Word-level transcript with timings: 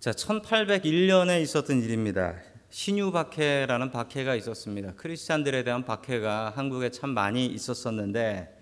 자, 0.00 0.12
1801년에 0.12 1.42
있었던 1.42 1.82
일입니다. 1.82 2.32
신유 2.70 3.12
박해라는 3.12 3.90
박해가 3.90 4.34
있었습니다. 4.36 4.94
크리스찬들에 4.96 5.62
대한 5.62 5.84
박해가 5.84 6.54
한국에 6.56 6.90
참 6.90 7.10
많이 7.10 7.44
있었었는데 7.44 8.58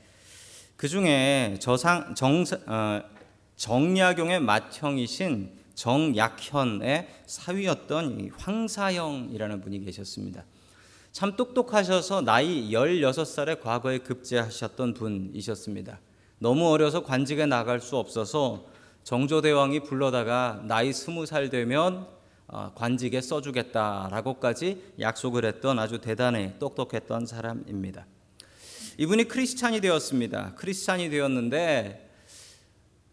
그 0.77 0.89
중에 0.89 1.59
저상 1.61 2.17
정 2.17 2.43
어, 2.67 3.03
정약용의 3.55 4.41
맏형이신 4.41 5.53
정약현의 5.77 7.09
사위였던 7.27 8.19
이 8.19 8.31
황사영이라는 8.37 9.61
분이 9.61 9.85
계셨습니다. 9.85 10.45
참 11.13 11.37
똑똑하셔서 11.37 12.23
나이 12.23 12.73
16살에 12.73 13.61
과거에 13.61 13.99
급제하셨던 13.99 14.95
분이셨습니다. 14.95 16.01
너무 16.41 16.69
어려서 16.69 17.05
관직에 17.05 17.47
나갈 17.47 17.79
수 17.79 17.97
없어서 17.97 18.67
정조대왕이 19.09 19.85
불러다가 19.85 20.61
나이 20.65 20.91
20살 20.91 21.51
되면 21.51 22.07
어, 22.47 22.73
관직에 22.75 23.23
써주겠다라고까지 23.23 24.83
약속을 25.01 25.47
했던 25.47 25.79
아주 25.79 25.99
대단히 25.99 26.53
똑똑했던 26.59 27.25
사람입니다. 27.25 28.05
이분이 28.99 29.25
크리스찬이 29.25 29.81
되었습니다. 29.81 30.57
크리스찬이 30.57 31.09
되었는데 31.09 32.11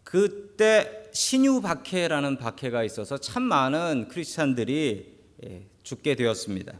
그때 0.04 1.04
신유 1.14 1.62
박해라는 1.62 2.36
박해가 2.36 2.84
있어서 2.84 3.16
참 3.16 3.44
많은 3.44 4.08
크리스찬들이 4.10 5.16
예, 5.46 5.66
죽게 5.82 6.14
되었습니다. 6.14 6.74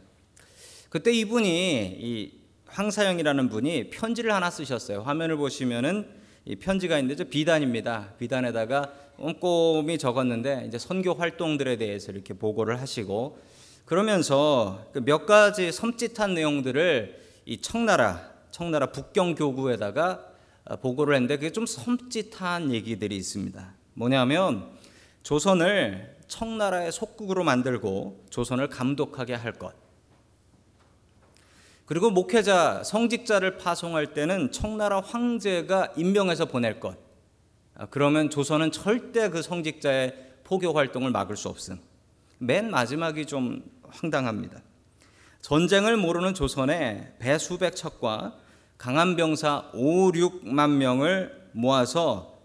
그때 0.91 1.11
이분이 1.11 1.97
이 1.99 2.39
황사영이라는 2.67 3.49
분이 3.49 3.89
편지를 3.89 4.31
하나 4.31 4.51
쓰셨어요. 4.51 5.01
화면을 5.01 5.37
보시면은 5.37 6.07
이 6.07 6.16
편지가 6.55 6.97
있는데 6.99 7.15
저 7.15 7.29
비단입니다. 7.29 8.13
비단에다가 8.17 8.91
꼼꼼히 9.17 9.97
적었는데 9.97 10.65
이제 10.67 10.77
선교 10.77 11.13
활동들에 11.13 11.77
대해서 11.77 12.11
이렇게 12.11 12.33
보고를 12.33 12.79
하시고 12.79 13.39
그러면서 13.85 14.85
그몇 14.93 15.25
가지 15.25 15.69
섬찟한 15.69 16.33
내용들을 16.33 17.19
이 17.45 17.61
청나라 17.61 18.31
청나라 18.51 18.87
북경 18.87 19.35
교구에다가 19.35 20.25
보고를 20.81 21.15
했는데 21.15 21.37
그게 21.37 21.51
좀 21.51 21.65
섬찟한 21.65 22.71
얘기들이 22.71 23.15
있습니다. 23.15 23.73
뭐냐면 23.93 24.69
조선을 25.23 26.17
청나라의 26.27 26.91
속국으로 26.91 27.43
만들고 27.43 28.25
조선을 28.29 28.69
감독하게 28.69 29.33
할 29.33 29.53
것. 29.53 29.86
그리고 31.87 32.11
목회자, 32.11 32.83
성직자를 32.83 33.57
파송할 33.57 34.13
때는 34.13 34.51
청나라 34.51 34.99
황제가 34.99 35.93
임명해서 35.95 36.45
보낼 36.45 36.81
것. 36.81 36.97
아, 37.75 37.87
그러면 37.89 38.29
조선은 38.29 38.73
절대 38.73 39.29
그 39.29 39.41
성직자의 39.41 40.13
포교 40.43 40.73
활동을 40.73 41.11
막을 41.11 41.37
수 41.37 41.47
없음. 41.47 41.79
맨 42.39 42.69
마지막이 42.69 43.25
좀 43.25 43.63
황당합니다. 43.87 44.61
전쟁을 45.39 45.95
모르는 45.95 46.33
조선에 46.33 47.15
배 47.19 47.37
수백 47.37 47.73
척과 47.73 48.35
강한 48.77 49.15
병사 49.15 49.71
5, 49.73 50.11
6만 50.11 50.71
명을 50.71 51.51
모아서 51.53 52.37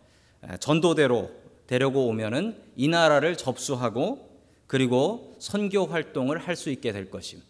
전도대로 0.61 1.33
데려고 1.67 2.07
오면은 2.07 2.63
이 2.77 2.87
나라를 2.87 3.37
접수하고 3.37 4.31
그리고 4.69 5.35
선교 5.41 5.85
활동을 5.87 6.39
할 6.39 6.55
수 6.55 6.71
있게 6.71 6.93
될 6.93 7.11
것임. 7.11 7.41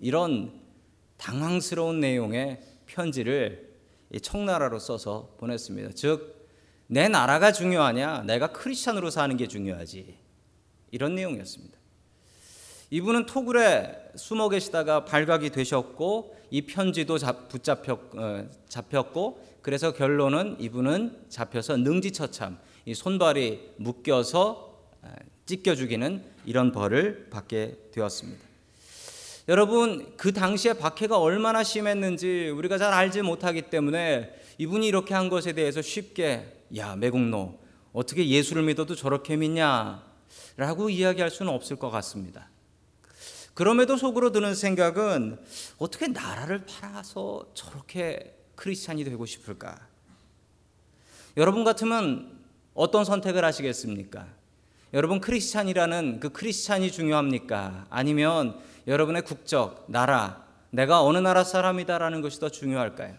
이런 0.00 0.66
당황스러운 1.18 2.00
내용의 2.00 2.60
편지를 2.86 3.68
청나라로 4.22 4.78
써서 4.78 5.34
보냈습니다. 5.38 5.90
즉, 5.94 6.48
내 6.86 7.08
나라가 7.08 7.52
중요하냐? 7.52 8.22
내가 8.22 8.52
크리스찬으로 8.52 9.10
사는 9.10 9.36
게 9.36 9.46
중요하지. 9.46 10.16
이런 10.90 11.14
내용이었습니다. 11.14 11.76
이분은 12.90 13.26
토굴에 13.26 14.12
숨어 14.16 14.48
계시다가 14.48 15.04
발각이 15.04 15.50
되셨고 15.50 16.34
이 16.50 16.62
편지도 16.62 17.18
잡, 17.18 17.48
붙잡혔, 17.48 17.98
어, 18.16 18.48
잡혔고 18.68 19.44
그래서 19.60 19.92
결론은 19.92 20.56
이분은 20.58 21.26
잡혀서 21.28 21.76
능지처참 21.76 22.58
이 22.86 22.94
손발이 22.94 23.74
묶여서 23.76 24.88
어, 25.02 25.08
찢겨 25.44 25.74
죽이는 25.74 26.24
이런 26.46 26.72
벌을 26.72 27.28
받게 27.28 27.90
되었습니다. 27.92 28.47
여러분 29.48 30.12
그 30.18 30.32
당시에 30.32 30.74
박해가 30.74 31.18
얼마나 31.18 31.64
심했는지 31.64 32.50
우리가 32.50 32.76
잘 32.76 32.92
알지 32.92 33.22
못하기 33.22 33.62
때문에 33.62 34.30
이분이 34.58 34.86
이렇게 34.86 35.14
한 35.14 35.30
것에 35.30 35.54
대해서 35.54 35.80
쉽게 35.80 36.64
야 36.76 36.96
매국노 36.96 37.58
어떻게 37.94 38.28
예수를 38.28 38.64
믿어도 38.64 38.94
저렇게 38.94 39.36
믿냐라고 39.36 40.90
이야기할 40.90 41.30
수는 41.30 41.50
없을 41.50 41.76
것 41.76 41.90
같습니다. 41.90 42.50
그럼에도 43.54 43.96
속으로 43.96 44.32
드는 44.32 44.54
생각은 44.54 45.40
어떻게 45.78 46.08
나라를 46.08 46.66
팔아서 46.66 47.50
저렇게 47.54 48.36
크리스찬이 48.54 49.02
되고 49.02 49.24
싶을까? 49.24 49.80
여러분 51.38 51.64
같으면 51.64 52.38
어떤 52.74 53.04
선택을 53.06 53.44
하시겠습니까? 53.46 54.28
여러분 54.94 55.20
크리스찬이라는 55.20 56.20
그 56.20 56.30
크리스찬이 56.30 56.90
중요합니까? 56.90 57.86
아니면 57.90 58.58
여러분의 58.88 59.22
국적, 59.22 59.84
나라, 59.86 60.46
내가 60.70 61.02
어느 61.02 61.18
나라 61.18 61.44
사람이다라는 61.44 62.22
것이 62.22 62.40
더 62.40 62.48
중요할까요? 62.48 63.14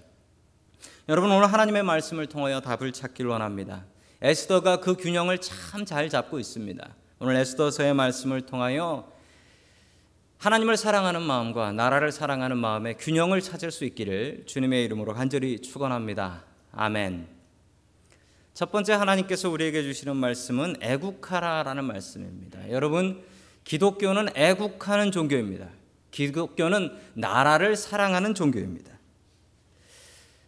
여러분 1.07 1.31
오늘 1.31 1.53
하나님의 1.53 1.83
말씀을 1.83 2.25
통하여 2.25 2.59
답을 2.59 2.91
찾길 2.91 3.27
원합니다. 3.27 3.85
에스더가 4.21 4.79
그 4.79 4.95
균형을 4.95 5.37
참 5.37 5.85
잘 5.85 6.09
잡고 6.09 6.39
있습니다. 6.39 6.95
오늘 7.19 7.35
에스더서의 7.35 7.93
말씀을 7.93 8.41
통하여 8.41 9.11
하나님을 10.39 10.75
사랑하는 10.75 11.21
마음과 11.21 11.73
나라를 11.73 12.11
사랑하는 12.11 12.57
마음의 12.57 12.97
균형을 12.97 13.41
찾을 13.41 13.69
수 13.69 13.85
있기를 13.85 14.45
주님의 14.47 14.85
이름으로 14.85 15.13
간절히 15.13 15.59
축원합니다. 15.59 16.45
아멘. 16.71 17.27
첫 18.55 18.71
번째 18.71 18.93
하나님께서 18.93 19.49
우리에게 19.49 19.83
주시는 19.83 20.15
말씀은 20.15 20.77
애국하라라는 20.81 21.83
말씀입니다. 21.83 22.71
여러분 22.71 23.23
기독교는 23.63 24.29
애국하는 24.35 25.11
종교입니다. 25.11 25.67
기독교는 26.11 26.91
나라를 27.13 27.75
사랑하는 27.75 28.33
종교입니다. 28.33 28.91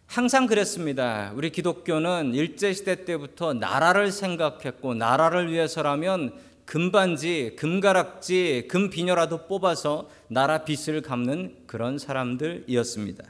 항상 0.06 0.46
그랬습니다. 0.46 1.32
우리 1.34 1.50
기독교는 1.50 2.34
일제시대 2.34 3.04
때부터 3.04 3.54
나라를 3.54 4.12
생각했고, 4.12 4.94
나라를 4.94 5.50
위해서라면 5.50 6.34
금반지, 6.64 7.56
금가락지, 7.58 8.66
금비녀라도 8.68 9.46
뽑아서 9.46 10.10
나라 10.28 10.64
빚을 10.64 11.02
갚는 11.02 11.64
그런 11.66 11.98
사람들이었습니다. 11.98 13.24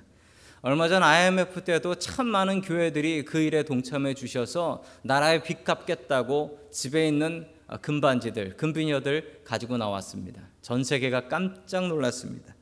얼마 0.62 0.88
전 0.88 1.03
IMF 1.03 1.62
때도 1.62 1.97
참 1.97 2.28
많은 2.28 2.62
교회들이 2.62 3.25
그 3.25 3.41
일에 3.41 3.64
동참해 3.64 4.14
주셔서 4.14 4.84
나라의 5.03 5.43
빚 5.43 5.64
갚겠다고 5.64 6.69
집에 6.70 7.09
있는 7.09 7.47
금반지들, 7.78 8.56
금비녀들 8.56 9.43
가지고 9.44 9.77
나왔습니다. 9.77 10.43
전 10.60 10.84
세계가 10.84 11.28
깜짝 11.28 11.88
놀랐습니다. 11.88 12.55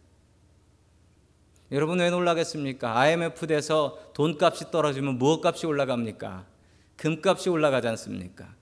여러분 1.72 2.00
왜 2.00 2.10
놀라겠습니까? 2.10 2.98
IMF 2.98 3.47
돼서 3.47 3.99
돈값이 4.15 4.70
떨어지면 4.70 5.19
무엇값이 5.19 5.66
올라갑니까? 5.66 6.44
금값이 6.97 7.49
올라가지 7.49 7.88
않습니까? 7.88 8.54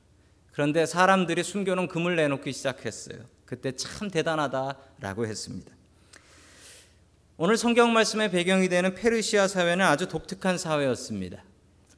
그런데 0.53 0.87
사람들이 0.87 1.43
숨겨놓은 1.43 1.89
금을 1.89 2.17
내놓기 2.17 2.53
시작했어요. 2.53 3.19
그때 3.47 3.73
참 3.73 4.11
대단하다라고 4.11 5.27
했습니다. 5.27 5.73
오늘 7.39 7.57
성경 7.57 7.93
말씀의 7.93 8.31
배경이 8.31 8.69
되는 8.69 8.95
페르시아 8.95 9.49
사회는 9.49 9.85
아주 9.85 10.09
독특한 10.09 10.59
사회였습니다. 10.59 11.43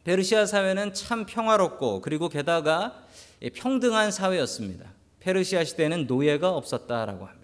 페르시아 0.05 0.47
사회는 0.47 0.95
참 0.95 1.27
평화롭고 1.27 2.03
그리고 2.03 2.29
게다가 2.29 3.03
평등한 3.49 4.11
사회였습니다. 4.11 4.93
페르시아 5.21 5.65
시대는 5.65 6.07
노예가 6.07 6.51
없었다라고 6.51 7.27
합니다. 7.27 7.41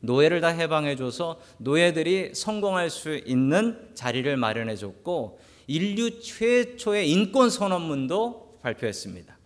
노예를 0.00 0.40
다 0.40 0.48
해방해줘서 0.48 1.40
노예들이 1.58 2.34
성공할 2.34 2.90
수 2.90 3.16
있는 3.16 3.90
자리를 3.94 4.36
마련해줬고 4.36 5.40
인류 5.66 6.20
최초의 6.20 7.10
인권 7.10 7.50
선언문도 7.50 8.58
발표했습니다. 8.62 9.36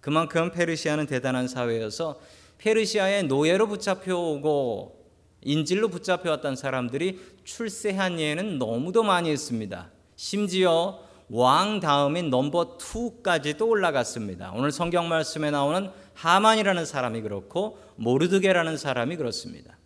그만큼 0.00 0.50
페르시아는 0.50 1.06
대단한 1.06 1.46
사회여서 1.46 2.20
페르시아의 2.58 3.24
노예로 3.24 3.68
붙잡혀오고 3.68 5.02
인질로 5.42 5.88
붙잡혀왔던 5.88 6.56
사람들이 6.56 7.20
출세한 7.44 8.18
예는 8.18 8.58
너무도 8.58 9.02
많이 9.02 9.32
있습니다. 9.32 9.90
심지어 10.16 11.00
왕 11.34 11.80
다음인 11.80 12.28
넘버 12.28 12.76
2까지도 12.76 13.66
올라갔습니다. 13.66 14.52
오늘 14.54 14.70
성경 14.70 15.08
말씀에 15.08 15.50
나오는 15.50 15.88
하만이라는 16.12 16.84
사람이 16.84 17.22
그렇고 17.22 17.78
모르드게라는 17.96 18.76
사람이 18.76 19.16
그렇습니다. 19.16 19.78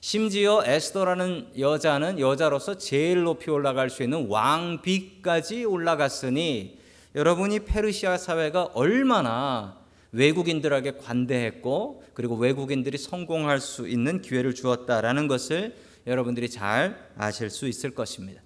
심지어 0.00 0.62
에스더라는 0.64 1.50
여자는 1.58 2.18
여자로서 2.18 2.78
제일 2.78 3.24
높이 3.24 3.50
올라갈 3.50 3.90
수 3.90 4.02
있는 4.02 4.26
왕비까지 4.28 5.66
올라갔으니 5.66 6.78
여러분이 7.14 7.66
페르시아 7.66 8.16
사회가 8.16 8.70
얼마나 8.72 9.78
외국인들에게 10.12 10.92
관대했고 10.92 12.04
그리고 12.14 12.36
외국인들이 12.36 12.96
성공할 12.96 13.60
수 13.60 13.86
있는 13.86 14.22
기회를 14.22 14.54
주었다라는 14.54 15.28
것을 15.28 15.76
여러분들이 16.06 16.48
잘 16.48 16.96
아실 17.18 17.50
수 17.50 17.68
있을 17.68 17.90
것입니다. 17.90 18.43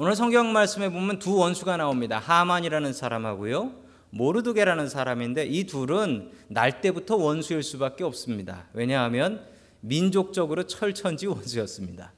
오늘 0.00 0.14
성경 0.14 0.52
말씀에 0.52 0.90
보면 0.90 1.18
두 1.18 1.34
원수가 1.38 1.76
나옵니다. 1.76 2.20
하만이라는 2.20 2.92
사람하고요. 2.92 3.72
모르드게라는 4.10 4.88
사람인데 4.88 5.46
이 5.46 5.64
둘은 5.64 6.30
날 6.46 6.80
때부터 6.80 7.16
원수일 7.16 7.64
수밖에 7.64 8.04
없습니다. 8.04 8.66
왜냐하면 8.74 9.44
민족적으로 9.80 10.68
철천지 10.68 11.26
원수였습니다. 11.26 12.12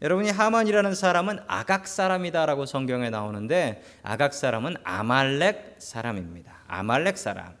여러분이 0.00 0.30
하만이라는 0.30 0.94
사람은 0.94 1.40
아각 1.48 1.86
사람이다라고 1.86 2.64
성경에 2.64 3.10
나오는데 3.10 3.82
아각 4.02 4.32
사람은 4.32 4.76
아말렉 4.82 5.76
사람입니다. 5.76 6.62
아말렉 6.66 7.18
사람. 7.18 7.52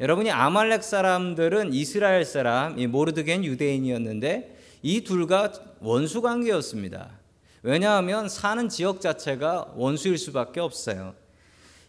여러분이 0.00 0.30
아말렉 0.30 0.82
사람들은 0.82 1.74
이스라엘 1.74 2.24
사람, 2.24 2.78
이 2.78 2.86
모르드겐 2.86 3.44
유대인이었는데 3.44 4.56
이 4.80 5.04
둘과 5.04 5.52
원수 5.80 6.22
관계였습니다. 6.22 7.17
왜냐하면 7.62 8.28
사는 8.28 8.68
지역 8.68 9.00
자체가 9.00 9.72
원수일 9.74 10.18
수밖에 10.18 10.60
없어요. 10.60 11.14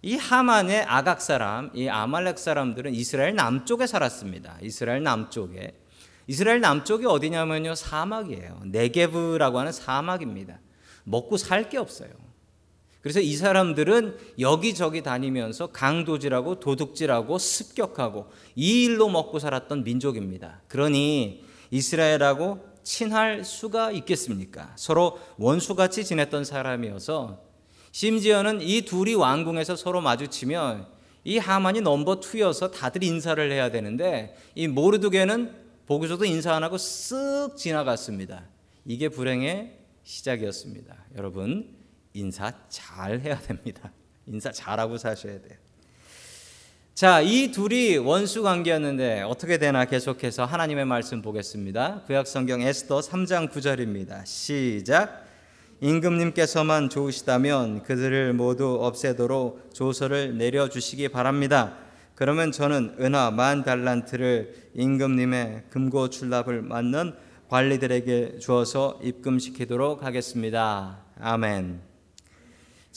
이 0.01 0.16
하만의 0.16 0.83
아각 0.83 1.21
사람, 1.21 1.71
이 1.74 1.88
아말렉 1.89 2.39
사람들은 2.39 2.94
이스라엘 2.94 3.36
남쪽에 3.36 3.86
살았습니다. 3.86 4.57
이스라엘 4.62 5.04
남쪽에. 5.04 5.75
이스라엘 6.27 6.62
남쪽이 6.62 7.06
어디냐면요 7.06 7.75
사막이에요. 7.75 8.62
네게브라고 8.66 9.60
하는 9.60 9.71
사막입니다. 9.71 10.60
먹고 11.04 11.38
살 11.38 11.69
게 11.69 11.77
없어요. 11.77 12.10
그래서 13.01 13.19
이 13.19 13.36
사람들은 13.36 14.18
여기저기 14.39 15.01
다니면서 15.01 15.68
강도질하고 15.68 16.60
도둑질하고 16.60 17.38
습격하고 17.38 18.30
이 18.56 18.83
일로 18.83 19.10
먹고 19.10 19.39
살았던 19.39 19.83
민족입니다. 19.86 20.62
그러니 20.68 21.45
이스라엘하고 21.71 22.69
친할 22.84 23.44
수가 23.44 23.92
있겠습니까? 23.92 24.74
서로 24.76 25.20
원수같이 25.38 26.04
지냈던 26.06 26.46
사람이어서 26.46 27.44
심지어는 27.92 28.62
이 28.62 28.81
둘이 28.84 29.16
왕궁에서 29.16 29.76
서로 29.76 30.02
마주치면 30.02 30.88
이 31.24 31.38
하만이 31.38 31.81
넘버 31.81 32.20
투여서 32.22 32.72
다들 32.72 33.04
인사를 33.04 33.52
해야 33.52 33.72
되는데 33.72 34.36
이 34.56 34.68
모르드게는 34.68 35.54
보고서도 35.86 36.26
인사 36.26 36.54
안 36.54 36.64
하고 36.64 36.78
쓱 36.78 37.56
지나갔습니다. 37.56 38.44
이게 38.86 39.10
불행의 39.10 39.78
시작이었습니다. 40.04 40.96
여러분 41.18 41.76
인사 42.14 42.54
잘 42.70 43.20
해야 43.20 43.40
됩니다. 43.40 43.92
인사 44.26 44.52
잘하고 44.52 44.98
사셔야 44.98 45.42
돼요. 45.42 45.58
자, 47.00 47.22
이 47.22 47.50
둘이 47.50 47.96
원수 47.96 48.44
관계였는데 48.44 49.22
어떻게 49.22 49.57
되나 49.57 49.86
계속해서 49.86 50.44
하나님의 50.44 50.84
말씀 50.84 51.22
보겠습니다. 51.22 52.01
구약 52.06 52.28
성경 52.28 52.60
에스더 52.60 53.00
3장 53.00 53.50
9절입니다. 53.50 54.25
시작. 54.25 55.25
임금님께서만 55.80 56.90
좋으시다면 56.90 57.84
그들을 57.84 58.34
모두 58.34 58.80
없애도록 58.81 59.74
조서를 59.74 60.38
내려 60.38 60.68
주시기 60.68 61.07
바랍니다. 61.07 61.78
그러면 62.16 62.51
저는 62.51 62.98
은하 63.00 63.31
만 63.31 63.63
달란트를 63.63 64.72
임금님의 64.74 65.68
금고 65.69 66.10
출납을 66.10 66.63
맡는 66.63 67.13
관리들에게 67.48 68.40
주어서 68.40 69.00
입금시키도록 69.02 70.04
하겠습니다. 70.04 71.00
아멘. 71.18 71.89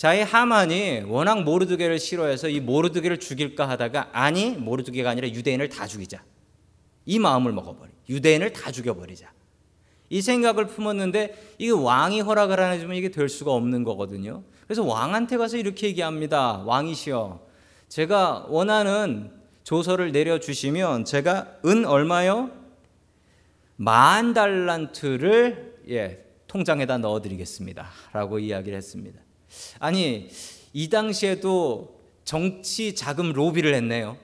자, 0.02 0.14
이 0.14 0.20
하만이 0.20 1.02
워낙 1.06 1.44
모르드게를 1.44 2.00
싫어해서 2.00 2.48
이 2.48 2.58
모르드게를 2.58 3.20
죽일까 3.20 3.68
하다가 3.68 4.08
아니 4.10 4.50
모르드게가 4.50 5.08
아니라 5.08 5.28
유대인을 5.28 5.68
다 5.68 5.86
죽이자. 5.86 6.24
이 7.06 7.20
마음을 7.20 7.52
먹어버리. 7.52 7.92
유대인을 8.08 8.52
다 8.52 8.72
죽여버리자. 8.72 9.30
이 10.10 10.20
생각을 10.20 10.66
품었는데 10.66 11.54
이게 11.58 11.70
왕이 11.70 12.20
허락을 12.22 12.58
안 12.58 12.72
해주면 12.72 12.96
이게 12.96 13.10
될 13.10 13.28
수가 13.28 13.52
없는 13.52 13.84
거거든요. 13.84 14.42
그래서 14.66 14.82
왕한테 14.82 15.36
가서 15.36 15.56
이렇게 15.56 15.86
얘기합니다. 15.86 16.64
왕이시여. 16.66 17.40
제가 17.86 18.46
원하는 18.48 19.30
조서를 19.62 20.10
내려주시면 20.10 21.04
제가 21.04 21.58
은 21.64 21.84
얼마요? 21.84 22.50
만 23.76 24.34
달란트를 24.34 25.76
예, 25.90 26.24
통장에다 26.48 26.98
넣어드리겠습니다. 26.98 27.88
라고 28.12 28.40
이야기를 28.40 28.76
했습니다. 28.76 29.21
아니, 29.78 30.28
이 30.72 30.88
당시에도 30.88 32.00
정치 32.24 32.94
자금 32.94 33.32
로비를 33.32 33.74
했네요. 33.74 34.16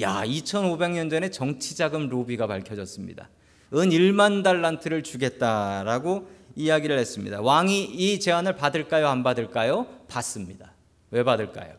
야, 0.00 0.22
2500년 0.24 1.10
전에 1.10 1.30
정치 1.30 1.74
자금 1.74 2.08
로비가 2.08 2.46
밝혀졌습니다. 2.46 3.28
은 3.74 3.90
1만 3.90 4.42
달란트를 4.42 5.02
주겠다라고 5.02 6.28
이야기를 6.54 6.98
했습니다. 6.98 7.40
왕이 7.40 7.84
이 7.84 8.20
제안을 8.20 8.56
받을까요? 8.56 9.08
안 9.08 9.22
받을까요? 9.22 9.86
받습니다. 10.08 10.72
왜 11.10 11.22
받을까요? 11.22 11.74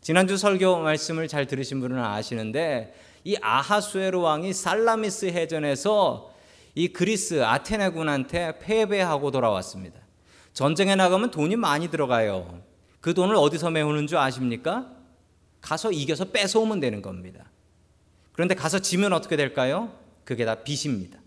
지난주 0.00 0.36
설교 0.36 0.78
말씀을 0.78 1.28
잘 1.28 1.46
들으신 1.46 1.80
분은 1.80 1.98
아시는데 1.98 2.94
이 3.24 3.36
아하수에로 3.40 4.20
왕이 4.20 4.52
살라미스 4.52 5.26
해전에서 5.26 6.30
이 6.74 6.88
그리스 6.88 7.42
아테네군한테 7.42 8.58
패배하고 8.58 9.30
돌아왔습니다. 9.30 10.03
전쟁에 10.54 10.94
나가면 10.94 11.30
돈이 11.30 11.56
많이 11.56 11.88
들어가요. 11.88 12.62
그 13.00 13.12
돈을 13.12 13.36
어디서 13.36 13.70
메우는 13.70 14.06
줄 14.06 14.18
아십니까? 14.18 14.88
가서 15.60 15.90
이겨서 15.90 16.26
뺏어오면 16.26 16.80
되는 16.80 17.02
겁니다. 17.02 17.44
그런데 18.32 18.54
가서 18.54 18.78
지면 18.78 19.12
어떻게 19.12 19.36
될까요? 19.36 19.92
그게 20.24 20.44
다 20.44 20.54
빚입니다. 20.56 21.18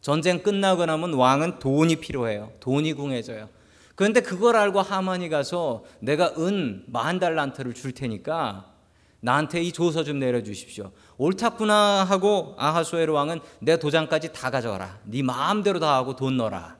전쟁 0.00 0.42
끝나고 0.42 0.86
나면 0.86 1.14
왕은 1.14 1.58
돈이 1.58 1.96
필요해요. 1.96 2.52
돈이 2.60 2.92
궁해져요. 2.94 3.48
그런데 3.96 4.20
그걸 4.20 4.56
알고 4.56 4.80
하만이 4.80 5.28
가서 5.28 5.84
내가 6.00 6.32
은 6.38 6.84
만 6.86 7.18
달란트를 7.18 7.74
줄 7.74 7.92
테니까 7.92 8.72
나한테 9.20 9.62
이 9.62 9.72
조서 9.72 10.04
좀 10.04 10.18
내려주십시오. 10.20 10.92
옳다구나 11.16 12.04
하고 12.04 12.54
아하수에르 12.58 13.12
왕은 13.12 13.40
내 13.60 13.78
도장까지 13.78 14.32
다 14.32 14.50
가져가라. 14.50 15.00
네 15.04 15.22
마음대로 15.22 15.80
다 15.80 15.96
하고 15.96 16.14
돈 16.14 16.36
넣어라. 16.36 16.76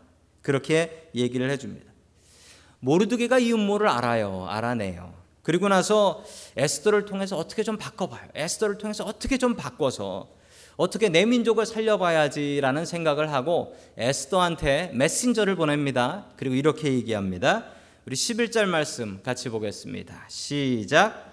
그렇게 0.46 1.10
얘기를 1.12 1.50
해줍니다. 1.50 1.92
모르드게가 2.78 3.40
이 3.40 3.52
음모를 3.52 3.88
알아요. 3.88 4.46
알아내요. 4.48 5.12
그리고 5.42 5.68
나서 5.68 6.22
에스더를 6.56 7.04
통해서 7.04 7.36
어떻게 7.36 7.64
좀 7.64 7.76
바꿔봐요. 7.76 8.28
에스더를 8.32 8.78
통해서 8.78 9.02
어떻게 9.02 9.38
좀 9.38 9.56
바꿔서 9.56 10.28
어떻게 10.76 11.08
내 11.08 11.26
민족을 11.26 11.66
살려봐야지라는 11.66 12.86
생각을 12.86 13.32
하고 13.32 13.76
에스더한테 13.96 14.92
메신저를 14.94 15.56
보냅니다. 15.56 16.26
그리고 16.36 16.54
이렇게 16.54 16.92
얘기합니다. 16.92 17.64
우리 18.06 18.14
11절 18.14 18.66
말씀 18.66 19.20
같이 19.24 19.48
보겠습니다. 19.48 20.26
시작. 20.28 21.32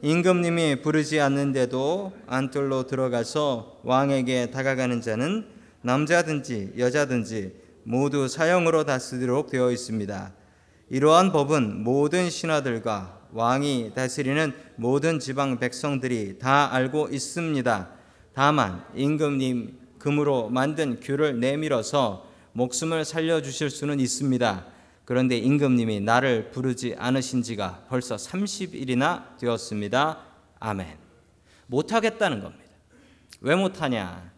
임금님이 0.00 0.80
부르지 0.80 1.20
않는데도 1.20 2.14
안뜰로 2.26 2.86
들어가서 2.86 3.80
왕에게 3.82 4.52
다가가는 4.52 5.02
자는 5.02 5.48
남자든지 5.82 6.72
여자든지 6.78 7.63
모두 7.84 8.28
사형으로 8.28 8.84
다스리도록 8.84 9.50
되어 9.50 9.70
있습니다. 9.70 10.32
이러한 10.90 11.32
법은 11.32 11.82
모든 11.82 12.30
신하들과 12.30 13.20
왕이 13.32 13.92
다스리는 13.94 14.52
모든 14.76 15.18
지방 15.18 15.58
백성들이 15.58 16.38
다 16.38 16.72
알고 16.72 17.08
있습니다. 17.10 17.88
다만 18.34 18.84
임금님 18.94 19.78
금으로 19.98 20.50
만든 20.50 21.00
규를 21.00 21.40
내밀어서 21.40 22.28
목숨을 22.52 23.04
살려 23.04 23.42
주실 23.42 23.70
수는 23.70 24.00
있습니다. 24.00 24.66
그런데 25.04 25.36
임금님이 25.36 26.00
나를 26.00 26.50
부르지 26.50 26.94
않으신 26.98 27.42
지가 27.42 27.84
벌써 27.88 28.16
30일이나 28.16 29.38
되었습니다. 29.38 30.18
아멘. 30.60 30.86
못 31.66 31.92
하겠다는 31.92 32.40
겁니다. 32.42 32.64
왜 33.40 33.54
못 33.56 33.82
하냐? 33.82 34.33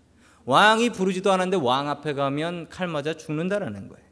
왕이 0.46 0.90
부르지도 0.90 1.32
않았는데 1.32 1.64
왕 1.64 1.88
앞에 1.88 2.14
가면 2.14 2.68
칼 2.68 2.86
맞아 2.86 3.14
죽는다라는 3.14 3.88
거예요. 3.88 4.06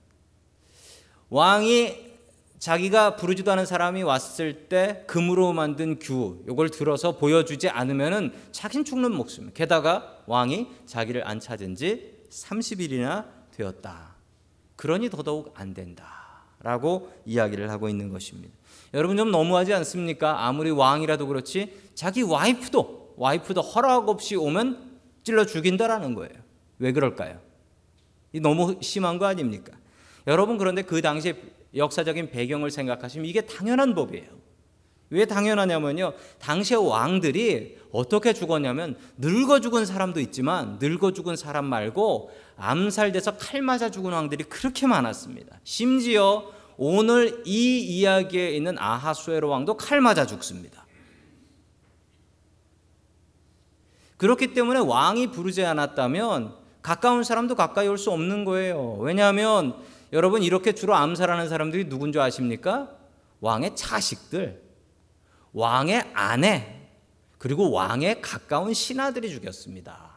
왕이 1.31 2.15
자기가 2.59 3.17
부르지도 3.17 3.53
않은 3.53 3.67
사람이 3.67 4.03
왔을 4.03 4.69
때 4.69 5.05
금으로 5.07 5.53
만든 5.53 5.99
규 5.99 6.43
이걸 6.49 6.71
들어서 6.71 7.17
보여주지 7.17 7.69
않으면은 7.69 8.33
자긴 8.53 8.85
죽는 8.85 9.15
목숨. 9.15 9.53
게다가 9.55 10.19
왕이 10.27 10.69
자기를 10.87 11.27
안 11.27 11.41
찾은 11.41 11.77
지 11.77 12.19
30일이나 12.31 13.27
되었다. 13.57 14.15
그러니 14.77 15.11
더더욱 15.11 15.53
안 15.55 15.73
된다 15.73 16.43
라고 16.61 17.13
이야기를 17.27 17.71
하고 17.71 17.89
있는 17.89 18.09
것입니다. 18.09 18.55
여러분 18.93 19.17
좀 19.17 19.31
너무하지 19.31 19.73
않습니까? 19.75 20.47
아무리 20.47 20.71
왕이라도 20.71 21.29
그렇지 21.29 21.73
자기 21.95 22.23
와이프도 22.23 23.15
와이프도 23.19 23.61
허락 23.61 24.09
없이 24.09 24.35
오면 24.35 24.94
찔러 25.25 25.47
죽인다라는 25.47 26.15
거예요. 26.15 26.35
왜 26.79 26.93
그럴까요? 26.93 27.41
이 28.33 28.41
너무 28.41 28.77
심한 28.81 29.19
거 29.19 29.27
아닙니까? 29.27 29.73
여러분 30.27 30.59
그런데 30.59 30.83
그 30.83 31.03
당시에 31.03 31.35
역사적인 31.75 32.31
배경을 32.31 32.71
생각하시면 32.71 33.27
이게 33.27 33.41
당연한 33.41 33.95
법이에요. 33.95 34.45
왜 35.11 35.27
당연하냐면요. 35.27 36.15
당시의 36.41 36.89
왕들이 36.89 37.79
어떻게 37.93 38.33
죽었냐면 38.33 38.97
늙어 39.19 39.61
죽은 39.61 39.87
사람도 39.87 40.21
있지만 40.21 40.79
늙어 40.81 41.13
죽은 41.13 41.37
사람 41.37 41.67
말고 41.67 42.31
암살돼서 42.57 43.37
칼 43.37 43.63
맞아 43.63 43.91
죽은 43.91 44.13
왕들이 44.13 44.45
그렇게 44.45 44.87
많았습니다. 44.87 45.61
심지어 45.63 46.51
오늘 46.77 47.43
이 47.45 47.81
이야기에 47.81 48.51
있는 48.51 48.77
아하수에로 48.79 49.49
왕도 49.49 49.77
칼 49.77 50.01
맞아 50.01 50.27
죽습니다. 50.27 50.84
그렇기 54.25 54.55
때문에 54.55 54.81
왕이 54.81 55.33
부르지 55.33 55.67
않았다면 55.67 56.55
가까운 56.81 57.25
사람도 57.25 57.57
가까이 57.57 57.87
올 57.89 57.99
수 57.99 58.11
없는 58.11 58.47
거예요. 58.47 58.97
왜냐하면 59.01 59.77
여러분 60.15 60.43
이렇게 60.43 60.73
주로 60.73 60.95
암살하는 60.95 61.51
사람들이 61.51 61.91
누군 61.91 62.11
줄 62.11 62.23
아십니까? 62.23 62.89
왕의 63.43 63.77
자식들, 63.77 64.63
왕의 65.53 66.13
아내, 66.15 66.89
그리고 67.37 67.71
왕의 67.71 68.23
가까운 68.23 68.73
신하들이 68.73 69.29
죽였습니다. 69.29 70.15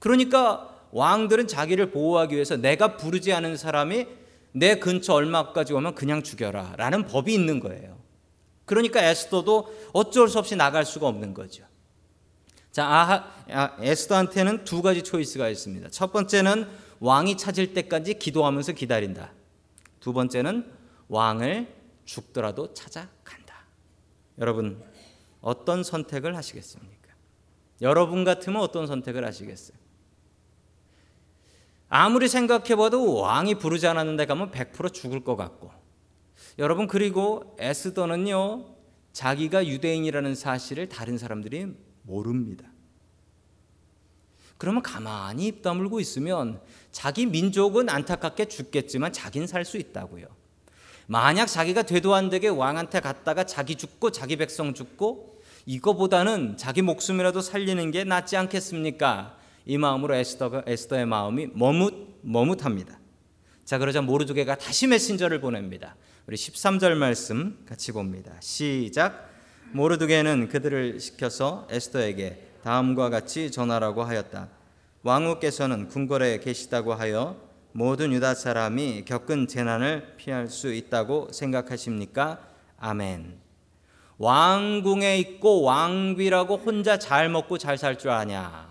그러니까 0.00 0.68
왕들은 0.90 1.46
자기를 1.46 1.92
보호하기 1.92 2.34
위해서 2.34 2.56
내가 2.56 2.96
부르지 2.96 3.32
않은 3.32 3.56
사람이 3.56 4.08
내 4.50 4.80
근처 4.80 5.14
얼마까지 5.14 5.72
오면 5.72 5.94
그냥 5.94 6.24
죽여라 6.24 6.74
라는 6.78 7.06
법이 7.06 7.32
있는 7.32 7.60
거예요. 7.60 7.96
그러니까 8.64 9.00
에스더도 9.04 9.72
어쩔 9.92 10.28
수 10.28 10.40
없이 10.40 10.56
나갈 10.56 10.84
수가 10.84 11.06
없는 11.06 11.32
거죠. 11.32 11.70
자, 12.72 12.86
아하, 12.86 13.26
아, 13.50 13.76
에스더한테는 13.80 14.64
두 14.64 14.82
가지 14.82 15.02
초이스가 15.02 15.48
있습니다. 15.48 15.90
첫 15.90 16.12
번째는 16.12 16.66
왕이 17.00 17.36
찾을 17.36 17.74
때까지 17.74 18.14
기도하면서 18.14 18.72
기다린다. 18.72 19.30
두 20.00 20.12
번째는 20.12 20.72
왕을 21.08 21.68
죽더라도 22.06 22.72
찾아간다. 22.72 23.66
여러분, 24.38 24.82
어떤 25.42 25.84
선택을 25.84 26.34
하시겠습니까? 26.34 27.02
여러분 27.82 28.24
같으면 28.24 28.62
어떤 28.62 28.86
선택을 28.86 29.26
하시겠어요? 29.26 29.76
아무리 31.88 32.28
생각해봐도 32.28 33.16
왕이 33.20 33.56
부르지 33.56 33.86
않았는데 33.86 34.24
가면 34.24 34.50
100% 34.50 34.94
죽을 34.94 35.22
것 35.24 35.36
같고 35.36 35.70
여러분 36.58 36.86
그리고 36.86 37.54
에스더는요 37.58 38.64
자기가 39.12 39.66
유대인이라는 39.66 40.34
사실을 40.34 40.88
다른 40.88 41.18
사람들이 41.18 41.74
모릅니다. 42.02 42.66
그러면 44.58 44.82
가만히 44.82 45.48
입 45.48 45.62
다물고 45.62 45.98
있으면 45.98 46.60
자기 46.92 47.26
민족은 47.26 47.88
안타깝게 47.88 48.46
죽겠지만 48.46 49.12
자긴 49.12 49.46
살 49.46 49.64
수 49.64 49.76
있다고요. 49.76 50.26
만약 51.08 51.46
자기가 51.46 51.82
되도 51.82 52.14
안 52.14 52.30
되게 52.30 52.46
왕한테 52.48 53.00
갔다가 53.00 53.44
자기 53.44 53.74
죽고 53.74 54.12
자기 54.12 54.36
백성 54.36 54.72
죽고 54.72 55.42
이거보다는 55.66 56.56
자기 56.56 56.80
목숨이라도 56.82 57.40
살리는 57.40 57.90
게 57.90 58.04
낫지 58.04 58.36
않겠습니까? 58.36 59.36
이 59.66 59.78
마음으로 59.78 60.14
에스더가 60.14 60.62
에스더의 60.66 61.06
마음이 61.06 61.48
머뭇 61.54 62.20
머뭇합니다. 62.22 63.00
자 63.64 63.78
그러자 63.78 64.00
모르드게가 64.00 64.56
다시 64.56 64.86
메신저를 64.86 65.40
보냅니다. 65.40 65.96
우리 66.28 66.36
13절 66.36 66.94
말씀 66.94 67.64
같이 67.66 67.90
봅니다. 67.90 68.32
시작. 68.40 69.31
모르드게는 69.72 70.48
그들을 70.48 71.00
시켜서 71.00 71.66
에스더에게 71.70 72.48
다음과 72.62 73.08
같이 73.10 73.50
전하라고 73.50 74.02
하였다. 74.02 74.48
왕후께서는 75.02 75.88
궁궐에 75.88 76.38
계시다고 76.40 76.94
하여 76.94 77.36
모든 77.72 78.12
유다 78.12 78.34
사람이 78.34 79.04
겪은 79.06 79.48
재난을 79.48 80.14
피할 80.18 80.48
수 80.48 80.72
있다고 80.72 81.28
생각하십니까? 81.32 82.38
아멘. 82.78 83.40
왕궁에 84.18 85.18
있고 85.18 85.62
왕비라고 85.62 86.58
혼자 86.58 86.98
잘 86.98 87.28
먹고 87.30 87.56
잘 87.58 87.78
살 87.78 87.96
줄 87.96 88.10
아냐? 88.10 88.70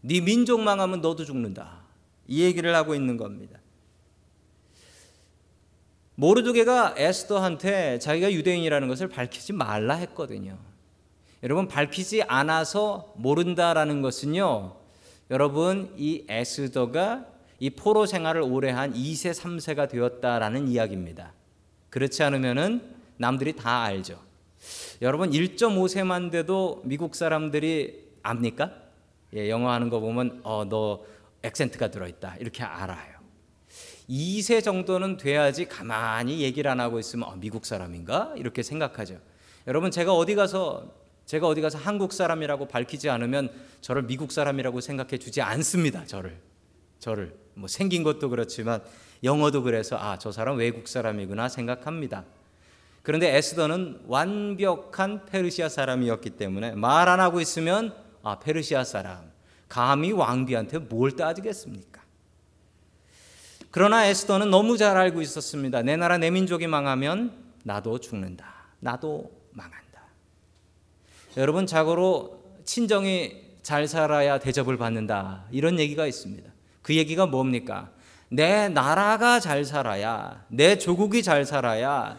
네 0.00 0.20
민족 0.20 0.60
망하면 0.60 1.00
너도 1.00 1.24
죽는다. 1.24 1.80
이 2.28 2.44
얘기를 2.44 2.74
하고 2.74 2.94
있는 2.94 3.16
겁니다. 3.16 3.57
모르드게가 6.18 6.94
에스더한테 6.96 8.00
자기가 8.00 8.32
유대인이라는 8.32 8.88
것을 8.88 9.06
밝히지 9.06 9.52
말라 9.52 9.94
했거든요. 9.94 10.58
여러분 11.44 11.68
밝히지 11.68 12.24
않아서 12.24 13.14
모른다라는 13.16 14.02
것은요. 14.02 14.74
여러분 15.30 15.94
이 15.96 16.24
에스더가 16.28 17.24
이 17.60 17.70
포로 17.70 18.04
생활을 18.04 18.42
오래 18.42 18.70
한 18.70 18.94
2세 18.94 19.32
3세가 19.32 19.88
되었다라는 19.88 20.66
이야기입니다. 20.66 21.32
그렇지 21.88 22.24
않으면은 22.24 22.96
남들이 23.16 23.54
다 23.54 23.82
알죠. 23.84 24.20
여러분 25.00 25.30
1.5세만 25.30 26.32
돼도 26.32 26.82
미국 26.84 27.14
사람들이 27.14 28.08
압니까? 28.24 28.72
예, 29.34 29.48
영어 29.48 29.70
하는 29.70 29.88
거 29.88 30.00
보면 30.00 30.40
어, 30.42 30.64
너 30.68 31.04
액센트가 31.42 31.92
들어 31.92 32.08
있다 32.08 32.34
이렇게 32.40 32.64
알아요. 32.64 33.17
2세 34.08 34.62
정도는 34.64 35.16
돼야지 35.18 35.66
가만히 35.66 36.40
얘기를 36.40 36.70
안 36.70 36.80
하고 36.80 36.98
있으면 36.98 37.28
어, 37.28 37.36
미국 37.36 37.66
사람인가 37.66 38.32
이렇게 38.36 38.62
생각하죠. 38.62 39.18
여러분 39.66 39.90
제가 39.90 40.14
어디 40.14 40.34
가서 40.34 40.94
제가 41.26 41.46
어디 41.46 41.60
가서 41.60 41.76
한국 41.76 42.12
사람이라고 42.14 42.68
밝히지 42.68 43.10
않으면 43.10 43.50
저를 43.82 44.02
미국 44.04 44.32
사람이라고 44.32 44.80
생각해 44.80 45.18
주지 45.18 45.42
않습니다. 45.42 46.06
저를 46.06 46.38
저를 46.98 47.34
뭐 47.54 47.68
생긴 47.68 48.02
것도 48.02 48.30
그렇지만 48.30 48.80
영어도 49.24 49.62
그래서 49.62 49.96
아 49.98 50.16
저 50.18 50.32
사람 50.32 50.56
외국 50.56 50.88
사람이구나 50.88 51.48
생각합니다. 51.50 52.24
그런데 53.02 53.36
에스더는 53.36 54.00
완벽한 54.06 55.26
페르시아 55.26 55.68
사람이었기 55.68 56.30
때문에 56.30 56.72
말 56.72 57.08
안 57.08 57.20
하고 57.20 57.40
있으면 57.40 57.94
아, 58.22 58.38
페르시아 58.38 58.84
사람. 58.84 59.30
감히 59.68 60.12
왕비한테 60.12 60.78
뭘 60.78 61.12
따지겠습니까? 61.12 61.87
그러나 63.70 64.06
에스더는 64.06 64.50
너무 64.50 64.78
잘 64.78 64.96
알고 64.96 65.20
있었습니다. 65.20 65.82
내 65.82 65.96
나라 65.96 66.18
내 66.18 66.30
민족이 66.30 66.66
망하면 66.66 67.32
나도 67.64 67.98
죽는다. 67.98 68.46
나도 68.80 69.30
망한다. 69.52 70.02
여러분 71.36 71.66
자고로 71.66 72.42
친정이 72.64 73.48
잘 73.62 73.86
살아야 73.86 74.38
대접을 74.38 74.78
받는다. 74.78 75.44
이런 75.50 75.78
얘기가 75.78 76.06
있습니다. 76.06 76.50
그 76.82 76.94
얘기가 76.96 77.26
뭡니까? 77.26 77.90
내 78.30 78.68
나라가 78.68 79.40
잘 79.40 79.64
살아야 79.64 80.44
내 80.48 80.76
조국이 80.78 81.22
잘 81.22 81.44
살아야 81.44 82.18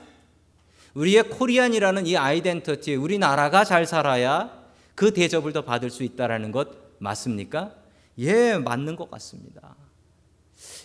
우리의 0.93 1.29
코리안이라는 1.29 2.07
이 2.07 2.17
아이덴티티 2.17 2.95
우리 2.95 3.17
나라가 3.19 3.63
잘 3.63 3.85
살아야 3.85 4.51
그 4.95 5.13
대접을 5.13 5.53
더 5.53 5.63
받을 5.63 5.89
수 5.89 6.03
있다라는 6.03 6.51
것 6.51 6.67
맞습니까? 6.99 7.73
예, 8.17 8.57
맞는 8.57 8.95
것 8.95 9.09
같습니다. 9.11 9.75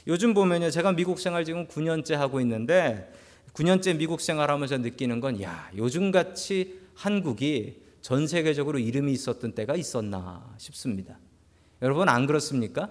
요즘 0.07 0.35
보면요, 0.35 0.71
제가 0.71 0.93
미국 0.93 1.19
생활 1.19 1.45
지금 1.45 1.67
9년째 1.67 2.15
하고 2.15 2.41
있는데 2.41 3.13
9년째 3.55 3.97
미국 3.97 4.21
생활하면서 4.21 4.79
느끼는 4.79 5.21
건 5.21 5.41
야, 5.43 5.71
요즘 5.77 6.11
같이 6.11 6.81
한국이 6.95 7.83
전 8.01 8.27
세계적으로 8.27 8.79
이름이 8.79 9.13
있었던 9.13 9.55
때가 9.55 9.77
있었나 9.77 10.55
싶습니다. 10.59 11.19
여러분 11.83 12.09
안 12.09 12.27
그렇습니까? 12.27 12.91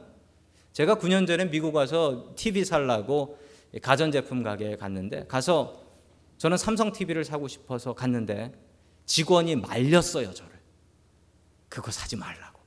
제가 0.72 0.96
9년 0.96 1.28
전에 1.28 1.50
미국 1.50 1.75
와서 1.75 2.34
TV 2.36 2.66
살라고 2.66 3.38
가전제품 3.82 4.42
가게에 4.44 4.75
갔는데 4.75 5.25
가서 5.28 5.84
저는 6.38 6.58
삼성 6.58 6.92
TV를 6.92 7.24
사고 7.24 7.48
싶어서 7.48 7.94
갔는데 7.94 8.52
직원이 9.06 9.56
말렸어요, 9.56 10.34
저를. 10.34 10.52
그거 11.70 11.92
사지 11.92 12.16
말라고. 12.16 12.60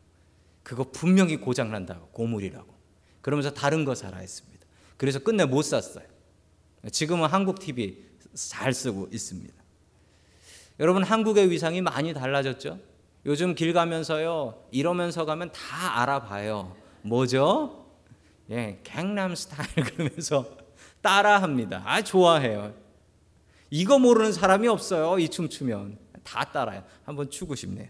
그거 0.63 0.85
분명히 0.91 1.37
고장 1.37 1.71
난다고 1.71 2.09
고물이라고. 2.09 2.76
그러면서 3.27 3.51
다른 3.51 3.85
거 3.85 3.97
사라 3.97 4.19
했습니다. 4.19 4.65
그래서 4.97 5.19
끝내 5.19 5.45
못 5.45 5.63
샀어요. 5.63 6.05
지금은 6.93 7.29
한국 7.29 7.59
TV 7.59 8.05
잘 8.35 8.73
쓰고 8.73 9.09
있습니다. 9.11 9.53
여러분 10.79 11.03
한국의 11.03 11.51
위상이 11.51 11.81
많이 11.81 12.15
달라졌죠? 12.15 12.79
요즘 13.25 13.57
길 13.57 13.73
가면서요 13.73 14.69
이러면서 14.71 15.25
가면 15.25 15.51
다 15.51 16.03
알아봐요. 16.03 16.77
뭐죠? 17.03 17.89
예, 18.53 18.81
강남 18.87 19.35
스타일 19.35 19.75
그러면서 19.75 20.49
따라합니다. 21.03 21.83
아 21.85 22.03
좋아해요. 22.03 22.75
이거 23.71 23.99
모르는 23.99 24.33
사람이 24.33 24.69
없어요. 24.69 25.19
이 25.19 25.29
춤추면 25.29 25.99
다 26.23 26.45
따라요. 26.45 26.85
한번 27.05 27.29
추고 27.29 27.57
싶네요. 27.57 27.89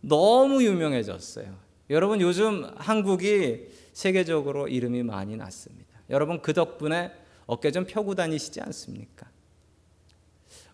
너무 0.00 0.64
유명해졌어요. 0.64 1.68
여러분 1.90 2.20
요즘 2.20 2.68
한국이 2.78 3.78
세계적으로 3.98 4.68
이름이 4.68 5.02
많이 5.02 5.36
났습니다. 5.36 5.88
여러분 6.08 6.40
그 6.40 6.52
덕분에 6.52 7.10
어깨 7.46 7.72
좀 7.72 7.84
펴고 7.84 8.14
다니시지 8.14 8.60
않습니까? 8.60 9.28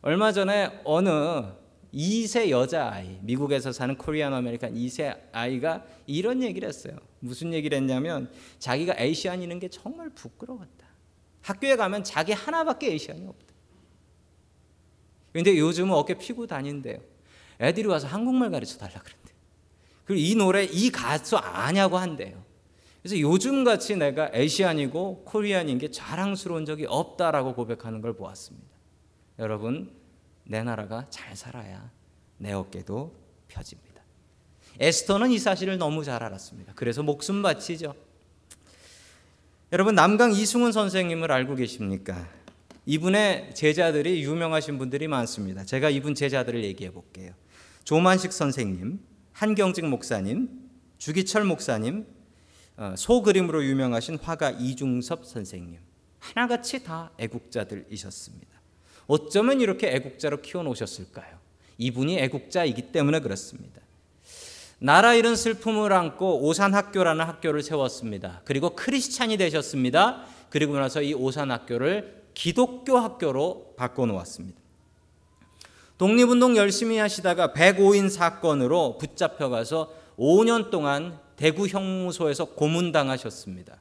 얼마 0.02 0.30
전에 0.30 0.82
어느 0.84 1.08
2세 1.94 2.50
여자아이, 2.50 3.20
미국에서 3.22 3.72
사는 3.72 3.96
Korean 3.96 4.34
American 4.34 4.74
2세 4.74 5.18
아이가 5.32 5.86
이런 6.06 6.42
얘기를 6.42 6.68
했어요. 6.68 6.98
무슨 7.20 7.54
얘기를 7.54 7.78
했냐면 7.78 8.30
자기가 8.58 8.96
Asian이는 8.98 9.58
게 9.58 9.68
정말 9.68 10.10
부끄러웠다. 10.10 10.86
학교에 11.40 11.76
가면 11.76 12.04
자기 12.04 12.32
하나밖에 12.32 12.92
Asian이 12.92 13.26
없다. 13.26 13.54
근데 15.32 15.56
요즘은 15.56 15.94
어깨 15.94 16.12
피고 16.12 16.46
다닌대요. 16.46 16.98
애들이 17.58 17.86
와서 17.86 18.06
한국말 18.06 18.50
가르쳐 18.50 18.76
달라 18.76 19.00
그런대. 19.00 19.32
그리고 20.04 20.20
이 20.20 20.34
노래 20.34 20.64
이 20.64 20.90
가수 20.90 21.38
아냐고 21.38 21.96
한대요. 21.96 22.43
그래서 23.04 23.20
요즘 23.20 23.64
같이 23.64 23.96
내가 23.96 24.30
에시안이고 24.32 25.24
코리안인 25.26 25.76
게 25.76 25.90
자랑스러운 25.90 26.64
적이 26.64 26.86
없다라고 26.88 27.54
고백하는 27.54 28.00
걸 28.00 28.16
보았습니다. 28.16 28.66
여러분, 29.40 29.92
내 30.44 30.62
나라가 30.62 31.06
잘 31.10 31.36
살아야 31.36 31.90
내 32.38 32.52
어깨도 32.52 33.14
펴집니다. 33.48 34.00
에스터는 34.80 35.32
이 35.32 35.38
사실을 35.38 35.76
너무 35.76 36.02
잘 36.02 36.22
알았습니다. 36.22 36.72
그래서 36.76 37.02
목숨 37.02 37.42
바치죠. 37.42 37.94
여러분 39.70 39.94
남강 39.94 40.32
이승훈 40.32 40.72
선생님을 40.72 41.30
알고 41.30 41.56
계십니까? 41.56 42.26
이분의 42.86 43.54
제자들이 43.54 44.22
유명하신 44.22 44.78
분들이 44.78 45.08
많습니다. 45.08 45.62
제가 45.66 45.90
이분 45.90 46.14
제자들을 46.14 46.64
얘기해 46.64 46.90
볼게요. 46.90 47.34
조만식 47.84 48.32
선생님, 48.32 48.98
한경직 49.32 49.84
목사님, 49.84 50.48
주기철 50.96 51.44
목사님, 51.44 52.06
어, 52.06 52.14
소그림으로 52.96 53.64
유명하신 53.64 54.18
화가 54.18 54.50
이중섭 54.50 55.26
선생님. 55.26 55.78
하나같이 56.18 56.82
다 56.82 57.10
애국자들이셨습니다. 57.18 58.54
어쩌면 59.06 59.60
이렇게 59.60 59.88
애국자로 59.92 60.40
키워놓으셨을까요? 60.40 61.38
이분이 61.78 62.18
애국자이기 62.18 62.92
때문에 62.92 63.20
그렇습니다. 63.20 63.80
나라 64.78 65.14
잃은 65.14 65.36
슬픔을 65.36 65.92
안고 65.92 66.42
오산학교라는 66.42 67.24
학교를 67.24 67.62
세웠습니다. 67.62 68.42
그리고 68.44 68.70
크리스찬이 68.70 69.36
되셨습니다. 69.36 70.24
그리고 70.50 70.76
나서 70.76 71.02
이 71.02 71.14
오산학교를 71.14 72.24
기독교 72.34 72.98
학교로 72.98 73.74
바꿔놓았습니다. 73.76 74.60
독립운동 75.96 76.56
열심히 76.56 76.98
하시다가 76.98 77.52
105인 77.52 78.10
사건으로 78.10 78.98
붙잡혀가서 78.98 79.92
5년 80.18 80.70
동안 80.70 81.18
대구 81.36 81.66
형무소에서 81.66 82.46
고문당하셨습니다. 82.46 83.80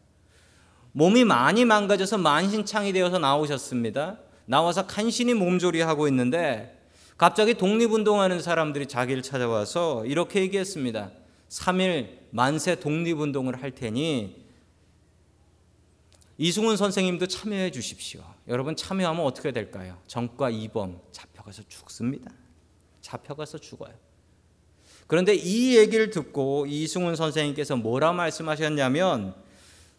몸이 0.93 1.23
많이 1.23 1.65
망가져서 1.65 2.19
만신창이 2.19 2.93
되어서 2.93 3.19
나오셨습니다. 3.19 4.19
나와서 4.45 4.85
간신히 4.85 5.33
몸조리하고 5.33 6.07
있는데 6.07 6.79
갑자기 7.17 7.53
독립운동하는 7.53 8.41
사람들이 8.41 8.87
자기를 8.87 9.23
찾아와서 9.23 10.05
이렇게 10.05 10.41
얘기했습니다. 10.41 11.11
3일 11.49 12.19
만세 12.31 12.75
독립운동을 12.75 13.61
할 13.61 13.71
테니 13.71 14.43
이승훈 16.37 16.77
선생님도 16.77 17.27
참여해 17.27 17.71
주십시오. 17.71 18.23
여러분 18.47 18.75
참여하면 18.75 19.23
어떻게 19.23 19.51
될까요? 19.51 19.99
정과 20.07 20.49
이범 20.49 20.99
잡혀가서 21.11 21.63
죽습니다. 21.67 22.31
잡혀가서 23.01 23.59
죽어요. 23.59 23.93
그런데 25.13 25.35
이 25.35 25.77
얘기를 25.77 26.09
듣고 26.09 26.65
이승훈 26.65 27.15
선생님께서 27.15 27.75
뭐라 27.75 28.13
말씀하셨냐면 28.13 29.35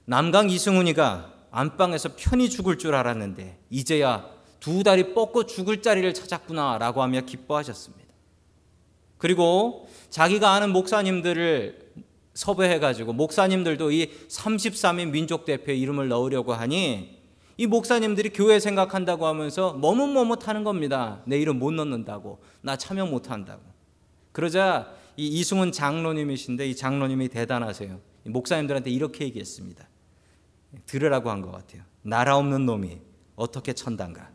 남강 0.07 0.51
이승훈이가 0.51 1.33
안방에서 1.53 2.17
편히 2.17 2.51
죽을 2.51 2.79
줄 2.79 2.97
알았는데 2.97 3.61
이제야 3.71 4.29
두 4.59 4.83
다리 4.83 5.15
뻗고 5.15 5.47
죽을 5.47 5.83
자리를 5.83 6.13
찾았구나라고 6.15 7.01
하며 7.01 7.21
기뻐하셨습니다. 7.21 8.13
그리고 9.17 9.89
자기가 10.11 10.51
아는 10.51 10.71
목사님들을 10.71 11.93
섭외해 12.33 12.81
가지고 12.81 13.13
목사님들도 13.13 13.93
이 13.93 14.11
33인 14.29 15.11
민족 15.11 15.45
대표의 15.45 15.81
이름을 15.81 16.09
넣으려고 16.09 16.55
하니 16.55 17.21
이 17.57 17.67
목사님들이 17.69 18.31
교회 18.31 18.59
생각한다고 18.59 19.29
하면서 19.29 19.75
머뭇머뭇하는 19.75 20.65
겁니다. 20.65 21.23
내 21.25 21.39
이름 21.39 21.61
못 21.61 21.71
넣는다고. 21.71 22.41
나 22.63 22.77
참여 22.77 23.07
못 23.07 23.31
한다고. 23.31 23.63
그러자 24.33 25.04
이 25.17 25.29
이승훈 25.29 25.73
장로님이신데 25.73 26.69
이 26.69 26.77
장로님이 26.77 27.29
대단하세요. 27.29 28.01
목사님들한테 28.25 28.91
이렇게 28.91 29.25
얘기했습니다. 29.27 29.89
들으라고 30.87 31.31
한 31.31 31.41
것 31.43 31.53
같아요. 31.53 31.83
나라 32.03 32.37
없는 32.37 32.67
놈이 32.67 33.01
어떻게 33.37 33.73
천당가? 33.73 34.31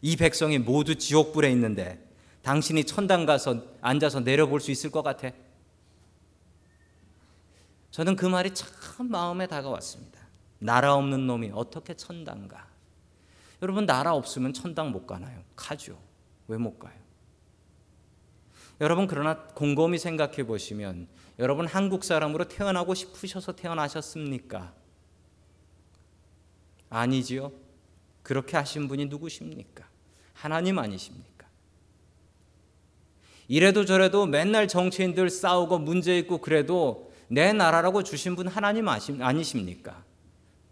이 0.00 0.16
백성이 0.16 0.58
모두 0.58 0.96
지옥불에 0.96 1.50
있는데 1.52 2.08
당신이 2.42 2.84
천당 2.84 3.26
가서 3.26 3.62
앉아서 3.80 4.20
내려볼 4.20 4.60
수 4.60 4.70
있을 4.70 4.90
것 4.90 5.02
같아? 5.02 5.30
저는 7.90 8.16
그 8.16 8.24
말이 8.26 8.52
참 8.54 9.10
마음에 9.10 9.46
다가왔습니다. 9.46 10.18
나라 10.58 10.94
없는 10.94 11.26
놈이 11.26 11.50
어떻게 11.54 11.94
천당 11.94 12.48
가? 12.48 12.66
여러분 13.60 13.84
나라 13.86 14.14
없으면 14.14 14.52
천당 14.54 14.90
못 14.90 15.06
가나요? 15.06 15.42
가죠. 15.54 15.98
왜 16.48 16.56
못 16.58 16.78
가요? 16.78 16.94
여러분 18.82 19.06
그러나 19.06 19.38
곰곰이 19.54 19.96
생각해 19.96 20.42
보시면 20.44 21.06
여러분 21.38 21.68
한국 21.68 22.02
사람으로 22.02 22.48
태어나고 22.48 22.94
싶으셔서 22.94 23.52
태어나셨습니까? 23.54 24.74
아니지요. 26.90 27.52
그렇게 28.24 28.56
하신 28.56 28.88
분이 28.88 29.06
누구십니까? 29.06 29.88
하나님 30.32 30.80
아니십니까? 30.80 31.46
이래도 33.46 33.84
저래도 33.84 34.26
맨날 34.26 34.66
정치인들 34.66 35.30
싸우고 35.30 35.78
문제 35.78 36.18
있고 36.18 36.38
그래도 36.38 37.12
내 37.28 37.52
나라라고 37.52 38.02
주신 38.02 38.34
분 38.34 38.48
하나님 38.48 38.88
아니십니까? 38.88 40.04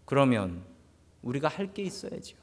그러면 0.03 0.65
우리가 1.21 1.47
할 1.47 1.73
게 1.73 1.83
있어야죠. 1.83 2.35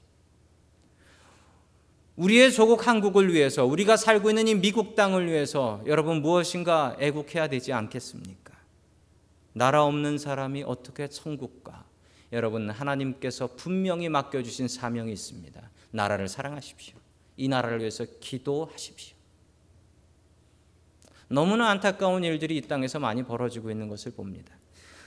우리의 2.18 2.52
조국 2.52 2.88
한국을 2.88 3.32
위해서 3.32 3.64
우리가 3.64 3.96
살고 3.96 4.30
있는 4.30 4.48
이 4.48 4.54
미국 4.56 4.96
땅을 4.96 5.28
위해서 5.28 5.80
여러분 5.86 6.20
무엇인가 6.20 6.96
애국해야 6.98 7.46
되지 7.46 7.72
않겠습니까? 7.72 8.54
나라 9.52 9.84
없는 9.84 10.18
사람이 10.18 10.64
어떻게 10.64 11.06
천국 11.06 11.62
가? 11.62 11.84
여러분 12.32 12.70
하나님께서 12.70 13.50
분명히 13.54 14.08
맡겨 14.08 14.42
주신 14.42 14.66
사명이 14.66 15.12
있습니다. 15.12 15.70
나라를 15.92 16.26
사랑하십시오. 16.26 16.96
이 17.36 17.46
나라를 17.46 17.78
위해서 17.78 18.04
기도하십시오. 18.18 19.16
너무나 21.28 21.70
안타까운 21.70 22.24
일들이 22.24 22.56
이 22.56 22.62
땅에서 22.62 22.98
많이 22.98 23.22
벌어지고 23.22 23.70
있는 23.70 23.88
것을 23.88 24.10
봅니다. 24.10 24.57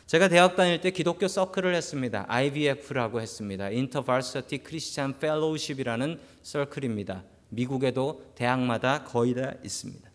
제가 0.08 0.28
대학 0.28 0.56
다닐 0.56 0.82
때 0.82 0.92
기독교 0.92 1.28
서클을 1.28 1.74
했습니다. 1.74 2.26
IVF라고 2.28 3.22
했습니다. 3.22 3.66
Intervarsity 3.66 4.62
Christian 4.66 5.14
Fellowship이라는 5.18 6.20
서클입니다. 6.44 7.24
미국에도 7.50 8.32
대학마다 8.36 9.06
거의 9.06 9.34
다 9.34 9.54
있습니다. 9.64 10.10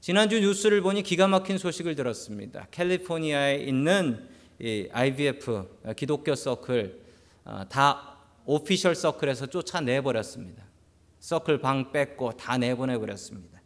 지난주 0.00 0.40
뉴스를 0.40 0.80
보니 0.80 1.04
기가 1.04 1.28
막힌 1.28 1.56
소식을 1.56 1.94
들었습니다. 1.94 2.66
캘리포니아에 2.72 3.56
있는 3.58 4.28
IVF 4.90 5.68
기독교 5.96 6.34
서클 6.34 7.00
아, 7.44 7.66
다 7.68 8.18
오피셜 8.44 8.94
서클에서 8.94 9.46
쫓아내 9.46 10.00
버렸습니다. 10.00 10.64
서클 11.20 11.60
방 11.60 11.92
뺏고 11.92 12.36
다 12.36 12.58
내보내 12.58 12.98
버렸습니다. 12.98 13.60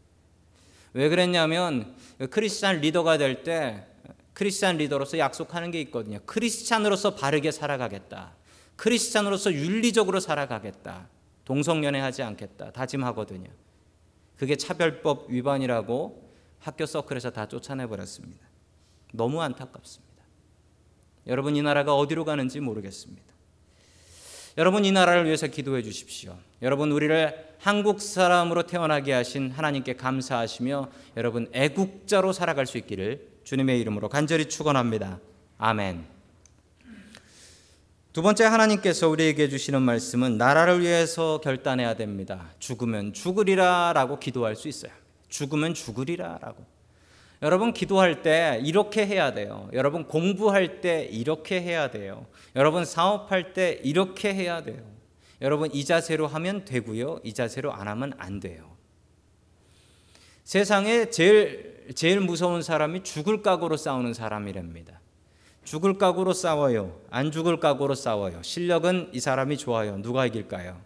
왜 0.92 1.08
그랬냐면 1.08 1.94
크리스찬 2.30 2.80
리더가 2.80 3.16
될 3.16 3.42
때 3.42 3.86
크리스찬 4.36 4.76
리더로서 4.76 5.16
약속하는 5.16 5.70
게 5.70 5.80
있거든요. 5.82 6.18
크리스찬으로서 6.26 7.14
바르게 7.14 7.50
살아가겠다. 7.50 8.34
크리스찬으로서 8.76 9.54
윤리적으로 9.54 10.20
살아가겠다. 10.20 11.08
동성연애 11.46 12.00
하지 12.00 12.22
않겠다. 12.22 12.70
다짐하거든요. 12.72 13.48
그게 14.36 14.56
차별법 14.56 15.30
위반이라고 15.30 16.30
학교 16.58 16.84
서클에서 16.84 17.30
다 17.30 17.48
쫓아내 17.48 17.86
버렸습니다. 17.86 18.46
너무 19.14 19.40
안타깝습니다. 19.40 20.22
여러분 21.28 21.56
이 21.56 21.62
나라가 21.62 21.96
어디로 21.96 22.26
가는지 22.26 22.60
모르겠습니다. 22.60 23.24
여러분 24.58 24.84
이 24.84 24.92
나라를 24.92 25.24
위해서 25.24 25.46
기도해 25.46 25.82
주십시오. 25.82 26.36
여러분 26.60 26.92
우리를 26.92 27.56
한국 27.58 28.02
사람으로 28.02 28.64
태어나게 28.64 29.14
하신 29.14 29.50
하나님께 29.52 29.96
감사하시며 29.96 30.90
여러분 31.16 31.48
애국자로 31.54 32.34
살아갈 32.34 32.66
수 32.66 32.76
있기를 32.76 33.35
주님의 33.46 33.80
이름으로 33.80 34.08
간절히 34.08 34.46
축원합니다. 34.46 35.20
아멘. 35.58 36.04
두 38.12 38.20
번째 38.20 38.44
하나님께서 38.44 39.08
우리에게 39.08 39.48
주시는 39.48 39.82
말씀은 39.82 40.36
나라를 40.36 40.80
위해서 40.80 41.40
결단해야 41.40 41.94
됩니다. 41.94 42.50
죽으면 42.58 43.12
죽으리라라고 43.12 44.18
기도할 44.18 44.56
수 44.56 44.66
있어요. 44.66 44.90
죽으면 45.28 45.74
죽으리라라고. 45.74 46.64
여러분 47.40 47.72
기도할 47.72 48.22
때 48.22 48.60
이렇게 48.64 49.06
해야 49.06 49.32
돼요. 49.32 49.70
여러분 49.74 50.08
공부할 50.08 50.80
때 50.80 51.04
이렇게 51.04 51.62
해야 51.62 51.88
돼요. 51.92 52.26
여러분 52.56 52.84
사업할 52.84 53.52
때 53.52 53.80
이렇게 53.84 54.34
해야 54.34 54.64
돼요. 54.64 54.82
여러분 55.40 55.72
이 55.72 55.84
자세로 55.84 56.26
하면 56.26 56.64
되고요. 56.64 57.20
이 57.22 57.32
자세로 57.32 57.72
안 57.72 57.86
하면 57.86 58.12
안 58.18 58.40
돼요. 58.40 58.65
세상에 60.46 61.10
제일 61.10 61.90
제일 61.96 62.20
무서운 62.20 62.62
사람이 62.62 63.02
죽을 63.02 63.42
각오로 63.42 63.76
싸우는 63.76 64.14
사람이랍니다. 64.14 65.00
죽을 65.64 65.98
각오로 65.98 66.34
싸워요. 66.34 67.00
안 67.10 67.32
죽을 67.32 67.58
각오로 67.58 67.96
싸워요. 67.96 68.40
실력은 68.44 69.10
이 69.12 69.18
사람이 69.18 69.56
좋아요. 69.58 70.00
누가 70.00 70.24
이길까요? 70.24 70.80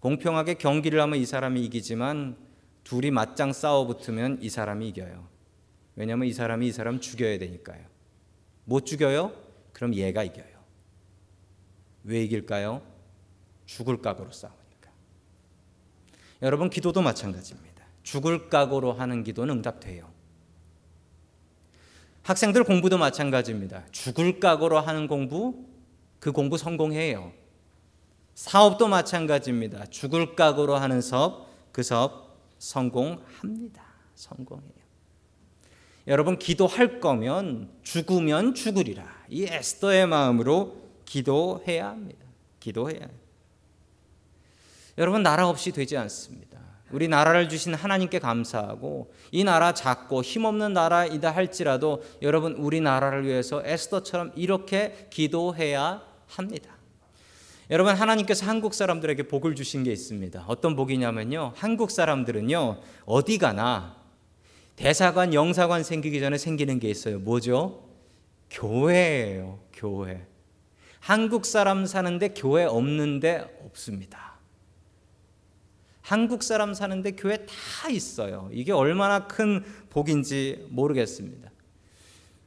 공평하게 0.00 0.54
경기를 0.54 0.98
하면 1.02 1.18
이 1.18 1.26
사람이 1.26 1.62
이기지만 1.66 2.38
둘이 2.84 3.10
맞짱 3.10 3.52
싸워 3.52 3.86
붙으면 3.86 4.38
이 4.40 4.48
사람이 4.48 4.88
이겨요. 4.88 5.28
왜냐하면 5.94 6.26
이 6.26 6.32
사람이 6.32 6.66
이 6.66 6.72
사람 6.72 7.00
죽여야 7.00 7.38
되니까요. 7.38 7.84
못 8.64 8.86
죽여요? 8.86 9.34
그럼 9.74 9.94
얘가 9.94 10.24
이겨요. 10.24 10.54
왜 12.04 12.22
이길까요? 12.24 12.80
죽을 13.66 14.00
각오로 14.00 14.30
싸우니까. 14.32 14.90
여러분 16.40 16.70
기도도 16.70 17.02
마찬가지입니다. 17.02 17.73
죽을 18.04 18.48
각오로 18.48 18.92
하는 18.92 19.24
기도는 19.24 19.56
응답돼요. 19.56 20.08
학생들 22.22 22.62
공부도 22.64 22.96
마찬가지입니다. 22.96 23.84
죽을 23.90 24.38
각오로 24.38 24.78
하는 24.78 25.08
공부 25.08 25.66
그 26.20 26.30
공부 26.30 26.56
성공해요. 26.56 27.32
사업도 28.34 28.88
마찬가지입니다. 28.88 29.86
죽을 29.86 30.36
각오로 30.36 30.76
하는 30.76 31.00
사업 31.00 31.48
그 31.72 31.82
사업 31.82 32.38
성공합니다. 32.58 33.84
성공해요. 34.14 34.84
여러분 36.06 36.38
기도할 36.38 37.00
거면 37.00 37.70
죽으면 37.82 38.54
죽으리라. 38.54 39.04
이 39.28 39.44
에스더의 39.44 40.06
마음으로 40.06 40.82
기도해야 41.04 41.88
합니다. 41.88 42.24
기도해야 42.60 43.00
해요. 43.00 43.24
여러분 44.98 45.22
나라 45.22 45.48
없이 45.48 45.72
되지 45.72 45.96
않습니다. 45.96 46.53
우리 46.90 47.08
나라를 47.08 47.48
주신 47.48 47.74
하나님께 47.74 48.18
감사하고 48.18 49.12
이 49.32 49.42
나라 49.42 49.74
작고 49.74 50.22
힘없는 50.22 50.72
나라이다 50.74 51.30
할지라도 51.30 52.02
여러분 52.22 52.52
우리 52.52 52.80
나라를 52.80 53.26
위해서 53.26 53.62
에스더처럼 53.64 54.32
이렇게 54.36 55.08
기도해야 55.10 56.02
합니다. 56.26 56.70
여러분 57.70 57.94
하나님께서 57.94 58.46
한국 58.46 58.74
사람들에게 58.74 59.24
복을 59.24 59.54
주신 59.54 59.84
게 59.84 59.92
있습니다. 59.92 60.44
어떤 60.46 60.76
복이냐면요. 60.76 61.52
한국 61.56 61.90
사람들은요. 61.90 62.80
어디 63.06 63.38
가나 63.38 63.96
대사관, 64.76 65.32
영사관 65.32 65.82
생기기 65.82 66.20
전에 66.20 66.36
생기는 66.36 66.78
게 66.78 66.90
있어요. 66.90 67.18
뭐죠? 67.18 67.88
교회예요. 68.50 69.60
교회. 69.72 70.26
한국 71.00 71.46
사람 71.46 71.86
사는데 71.86 72.28
교회 72.28 72.64
없는데 72.64 73.62
없습니다. 73.66 74.33
한국 76.04 76.42
사람 76.42 76.74
사는데 76.74 77.12
교회 77.12 77.38
다 77.46 77.88
있어요. 77.88 78.50
이게 78.52 78.72
얼마나 78.72 79.26
큰 79.26 79.64
복인지 79.88 80.66
모르겠습니다. 80.68 81.50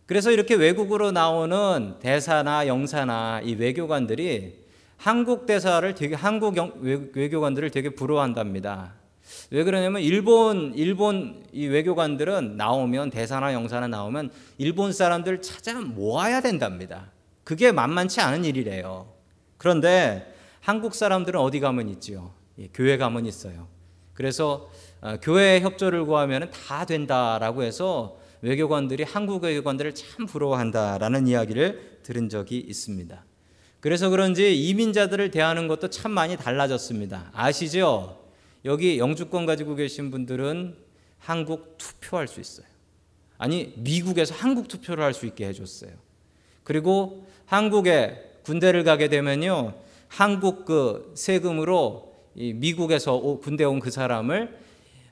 그래서 0.05 0.29
이렇게 0.29 0.53
외국으로 0.53 1.11
나오는 1.11 1.95
대사나 1.99 2.67
영사나 2.67 3.41
이 3.43 3.55
외교관들이 3.55 4.59
한국 4.97 5.47
대사를 5.47 5.95
되게 5.95 6.13
한국 6.13 6.55
외교관들을 7.13 7.71
되게 7.71 7.89
부러워한답니다. 7.89 8.93
왜 9.49 9.63
그러냐면 9.63 10.03
일본 10.03 10.73
일본 10.75 11.43
이 11.51 11.65
외교관들은 11.65 12.57
나오면 12.57 13.09
대사나 13.09 13.53
영사나 13.53 13.87
나오면 13.87 14.29
일본 14.59 14.93
사람들 14.93 15.41
찾아 15.41 15.81
모아야 15.81 16.41
된답니다. 16.41 17.09
그게 17.43 17.71
만만치 17.71 18.21
않은 18.21 18.45
일이래요. 18.45 19.11
그런데 19.57 20.31
한국 20.61 20.93
사람들은 20.93 21.39
어디 21.39 21.59
가면 21.59 21.89
있지요? 21.89 22.36
예, 22.59 22.69
교회 22.73 22.97
가면 22.97 23.25
있어요. 23.25 23.67
그래서 24.13 24.69
어, 25.01 25.17
교회 25.21 25.59
협조를 25.61 26.05
구하면 26.05 26.49
다 26.51 26.85
된다라고 26.85 27.63
해서 27.63 28.17
외교관들이 28.41 29.03
한국 29.03 29.43
외교관들을 29.43 29.95
참 29.95 30.25
부러워한다라는 30.25 31.27
이야기를 31.27 31.99
들은 32.03 32.29
적이 32.29 32.59
있습니다. 32.59 33.25
그래서 33.79 34.09
그런지 34.09 34.57
이민자들을 34.67 35.31
대하는 35.31 35.67
것도 35.67 35.89
참 35.89 36.11
많이 36.11 36.35
달라졌습니다. 36.35 37.31
아시죠? 37.33 38.23
여기 38.65 38.97
영주권 38.97 39.45
가지고 39.45 39.75
계신 39.75 40.11
분들은 40.11 40.75
한국 41.19 41.77
투표할 41.77 42.27
수 42.27 42.39
있어요. 42.39 42.65
아니, 43.37 43.73
미국에서 43.77 44.33
한국 44.33 44.67
투표를 44.67 45.03
할 45.03 45.13
수 45.13 45.25
있게 45.25 45.45
해줬어요. 45.47 45.91
그리고 46.63 47.25
한국에 47.45 48.39
군대를 48.43 48.83
가게 48.83 49.09
되면요, 49.09 49.75
한국 50.07 50.65
그 50.65 51.13
세금으로 51.15 52.16
미국에서 52.37 53.19
군대 53.41 53.63
온 53.63 53.79
그 53.79 53.91
사람을 53.91 54.57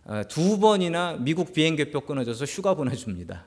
어, 0.05 0.21
두 0.29 0.59
번이나 0.59 1.17
미국 1.19 1.51
비행기표 1.53 2.01
끊어줘서 2.01 2.45
휴가 2.45 2.75
보내줍니다. 2.75 3.43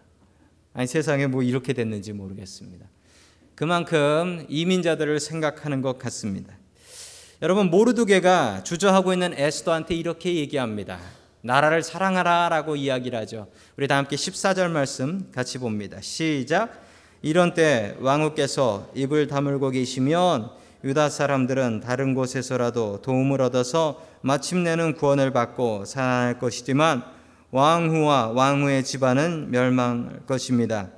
아니 0.74 0.86
세상에 0.88 1.28
뭐 1.28 1.42
이렇게 1.42 1.72
됐는지 1.72 2.12
모르겠습니다. 2.12 2.86
그만큼 3.54 4.44
이민자들을 4.48 5.20
생각하는 5.20 5.82
것 5.82 5.98
같습니다. 5.98 6.56
여러분 7.42 7.70
모르드게가 7.70 8.64
주저하고 8.64 9.12
있는 9.12 9.32
에스더한테 9.38 9.94
이렇게 9.94 10.34
얘기합니다. 10.34 10.98
나라를 11.42 11.84
사랑하라라고 11.84 12.74
이야기를 12.74 13.16
하죠. 13.20 13.46
우리 13.76 13.86
다 13.86 13.96
함께 13.96 14.16
14절 14.16 14.70
말씀 14.70 15.30
같이 15.32 15.58
봅니다. 15.58 16.00
시작. 16.00 16.82
이런 17.22 17.54
때 17.54 17.96
왕후께서 18.00 18.90
입을 18.96 19.28
다물고 19.28 19.70
계시면 19.70 20.50
유다 20.84 21.10
사람들은 21.10 21.80
다른 21.80 22.14
곳에서라도 22.14 23.02
도움을 23.02 23.42
얻어서 23.42 24.00
마침내는 24.20 24.94
구원을 24.94 25.32
받고 25.32 25.84
살아날 25.84 26.38
것이지만 26.38 27.02
왕후와 27.50 28.28
왕후의 28.28 28.84
집안은 28.84 29.50
멸망할 29.50 30.20
것입니다. 30.26 30.90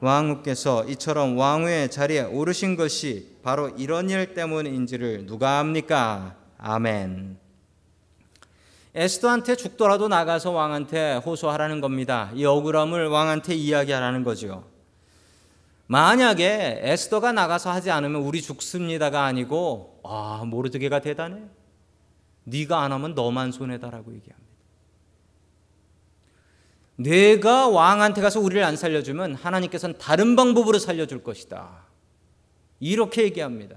왕후께서 0.00 0.84
이처럼 0.86 1.38
왕후의 1.38 1.90
자리에 1.90 2.22
오르신 2.22 2.76
것이 2.76 3.36
바로 3.42 3.68
이런 3.70 4.10
일 4.10 4.34
때문인지를 4.34 5.26
누가 5.26 5.60
압니까? 5.60 6.34
아멘. 6.58 7.38
에스더한테 8.94 9.56
죽더라도 9.56 10.08
나가서 10.08 10.50
왕한테 10.50 11.16
호소하라는 11.16 11.80
겁니다. 11.80 12.30
이 12.34 12.44
억울함을 12.44 13.08
왕한테 13.08 13.54
이야기하라는 13.54 14.24
거죠. 14.24 14.73
만약에 15.86 16.80
에스더가 16.82 17.32
나가서 17.32 17.70
하지 17.70 17.90
않으면 17.90 18.22
우리 18.22 18.40
죽습니다가 18.40 19.24
아니고 19.24 20.00
아 20.04 20.44
모르드게가 20.46 21.00
대단해. 21.00 21.42
네가 22.44 22.82
안 22.82 22.92
하면 22.92 23.14
너만 23.14 23.52
손해다라고 23.52 24.14
얘기합니다. 24.14 24.44
내가 26.96 27.68
왕한테 27.68 28.20
가서 28.20 28.40
우리를 28.40 28.62
안 28.62 28.76
살려주면 28.76 29.34
하나님께서는 29.34 29.98
다른 29.98 30.36
방법으로 30.36 30.78
살려줄 30.78 31.24
것이다. 31.24 31.84
이렇게 32.80 33.22
얘기합니다. 33.24 33.76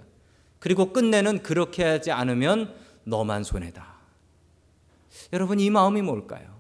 그리고 0.60 0.92
끝내는 0.92 1.44
그렇게 1.44 1.84
하지 1.84 2.12
않으면 2.12 2.74
너만 3.04 3.44
손해다. 3.44 3.96
여러분 5.34 5.60
이 5.60 5.70
마음이 5.70 6.02
뭘까요? 6.02 6.57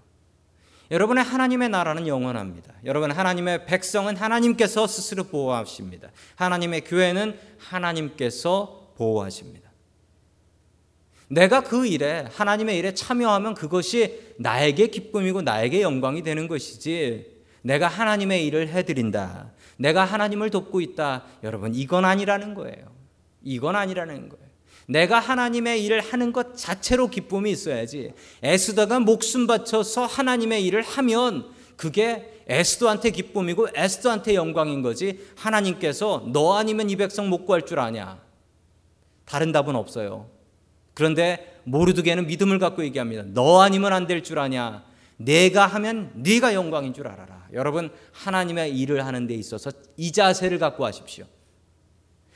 여러분의 0.90 1.24
하나님의 1.24 1.70
나라는 1.70 2.08
영원합니다. 2.08 2.74
여러분 2.86 3.12
하나님의 3.12 3.66
백성은 3.66 4.16
하나님께서 4.16 4.88
스스로 4.88 5.26
보호하십니다. 5.26 6.10
하나님의 6.36 6.82
교회는 6.86 7.38
하나님께서 7.60 8.94
보호하십니다. 8.96 9.68
내가 11.30 11.62
그 11.62 11.86
일에 11.86 12.26
하나님의 12.32 12.78
일에 12.78 12.94
참여하면 12.94 13.54
그것이 13.54 14.34
나에게 14.38 14.88
기쁨이고 14.88 15.42
나에게 15.42 15.82
영광이 15.82 16.24
되는 16.24 16.48
것이지 16.48 17.38
내가 17.62 17.88
하나님의 17.88 18.46
일을 18.48 18.70
해 18.70 18.84
드린다. 18.84 19.52
내가 19.76 20.06
하나님을 20.06 20.50
돕고 20.50 20.80
있다. 20.80 21.26
여러분 21.44 21.76
이건 21.76 22.06
아니라는 22.06 22.54
거예요. 22.54 22.96
이건 23.44 23.76
아니라는 23.76 24.30
거예요. 24.30 24.47
내가 24.88 25.20
하나님의 25.20 25.84
일을 25.86 26.00
하는 26.02 26.32
것 26.32 26.56
자체로 26.58 27.10
기쁨이 27.10 27.52
있어야지. 27.52 28.14
에스더가 28.42 29.02
목숨 29.02 29.46
바쳐서 29.46 30.06
하나님의 30.06 30.64
일을 30.66 30.82
하면 30.82 31.50
그게 31.76 32.42
에스더한테 32.48 33.12
기쁨이고 33.12 33.68
에스더한테 33.76 34.34
영광인 34.36 34.82
거지. 34.82 35.20
하나님께서 35.36 36.26
너 36.32 36.56
아니면 36.58 36.90
이 36.90 36.96
백성 36.96 37.30
못 37.30 37.46
구할 37.46 37.66
줄 37.66 37.80
아냐. 37.80 38.20
다른 39.26 39.52
답은 39.52 39.76
없어요. 39.76 40.30
그런데 40.94 41.60
모르드게는 41.66 42.26
믿음을 42.28 42.58
갖고 42.60 42.84
얘기합니다. 42.84 43.24
너 43.28 43.60
아니면 43.62 43.92
안 43.94 44.08
될 44.08 44.24
줄 44.24 44.40
아냐. 44.40 44.86
내가 45.18 45.68
하면 45.68 46.12
네가 46.16 46.54
영광인 46.54 46.94
줄 46.94 47.08
알아라. 47.08 47.48
여러분 47.52 47.92
하나님의 48.14 48.78
일을 48.78 49.06
하는 49.06 49.28
데 49.28 49.34
있어서 49.34 49.72
이 49.98 50.14
자세를 50.14 50.60
갖고 50.60 50.86
하십시오. 50.86 51.26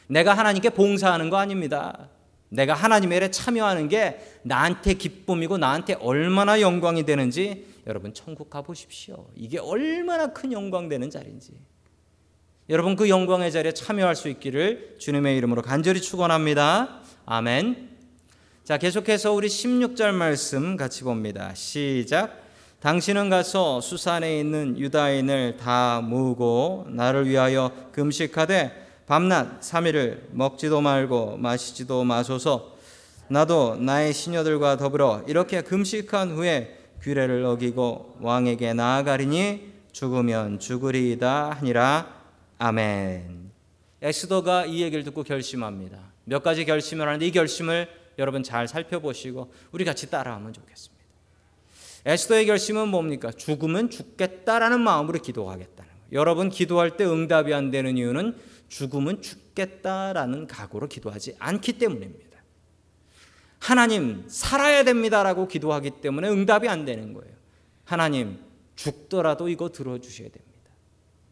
내가 0.07 0.33
하나님께 0.33 0.71
봉사하는 0.71 1.29
거 1.29 1.37
아닙니다. 1.37 2.09
내가 2.51 2.73
하나님의 2.73 3.15
일에 3.17 3.31
참여하는 3.31 3.87
게 3.87 4.19
나한테 4.43 4.95
기쁨이고 4.95 5.57
나한테 5.57 5.93
얼마나 5.93 6.59
영광이 6.59 7.05
되는지 7.05 7.65
여러분 7.87 8.13
천국 8.13 8.49
가보십시오. 8.49 9.27
이게 9.35 9.57
얼마나 9.57 10.33
큰 10.33 10.51
영광 10.51 10.89
되는 10.89 11.09
자리인지. 11.09 11.53
여러분 12.69 12.97
그 12.97 13.07
영광의 13.07 13.53
자리에 13.53 13.73
참여할 13.73 14.17
수 14.17 14.27
있기를 14.27 14.97
주님의 14.99 15.37
이름으로 15.37 15.61
간절히 15.61 16.01
축원합니다. 16.01 17.01
아멘. 17.25 17.89
자, 18.65 18.77
계속해서 18.77 19.31
우리 19.31 19.47
16절 19.47 20.11
말씀 20.11 20.75
같이 20.75 21.03
봅니다. 21.03 21.53
시작. 21.55 22.41
당신은 22.81 23.29
가서 23.29 23.79
수산에 23.79 24.39
있는 24.39 24.77
유다인을 24.77 25.55
다 25.55 26.01
모으고 26.01 26.87
나를 26.89 27.29
위하여 27.29 27.71
금식하되 27.93 28.80
밤낮 29.11 29.59
3일을 29.59 30.27
먹지도 30.31 30.79
말고 30.79 31.35
마시지도 31.35 32.05
마소서 32.05 32.77
나도 33.27 33.75
나의 33.75 34.13
시녀들과 34.13 34.77
더불어 34.77 35.21
이렇게 35.27 35.59
금식한 35.59 36.31
후에 36.31 36.77
규례를 37.01 37.43
어기고 37.43 38.19
왕에게 38.21 38.73
나아가리니 38.73 39.69
죽으면 39.91 40.59
죽으리이다 40.59 41.57
하니라 41.59 42.07
아멘. 42.57 43.51
에스더가 44.01 44.67
이 44.67 44.81
얘기를 44.81 45.03
듣고 45.03 45.23
결심합니다. 45.23 45.97
몇 46.23 46.41
가지 46.41 46.63
결심을 46.63 47.05
하는데 47.05 47.27
이 47.27 47.31
결심을 47.31 47.89
여러분 48.17 48.43
잘 48.43 48.69
살펴보시고 48.69 49.51
우리 49.73 49.83
같이 49.83 50.09
따라하면 50.09 50.53
좋겠습니다. 50.53 51.03
에스더의 52.05 52.45
결심은 52.45 52.87
뭡니까? 52.87 53.29
죽으면 53.29 53.89
죽겠다라는 53.89 54.79
마음으로 54.79 55.21
기도하겠다는 55.21 55.91
거예요. 55.91 56.09
여러분 56.13 56.49
기도할 56.49 56.95
때 56.95 57.03
응답이 57.03 57.53
안 57.53 57.71
되는 57.71 57.97
이유는 57.97 58.50
죽으면 58.71 59.21
죽겠다라는 59.21 60.47
각오로 60.47 60.87
기도하지 60.87 61.35
않기 61.39 61.73
때문입니다. 61.73 62.41
하나님 63.59 64.23
살아야 64.27 64.83
됩니다라고 64.83 65.47
기도하기 65.47 66.01
때문에 66.01 66.29
응답이 66.29 66.67
안 66.69 66.85
되는 66.85 67.13
거예요. 67.13 67.33
하나님 67.83 68.39
죽더라도 68.75 69.49
이거 69.49 69.69
들어주셔야 69.69 70.29
됩니다. 70.29 70.71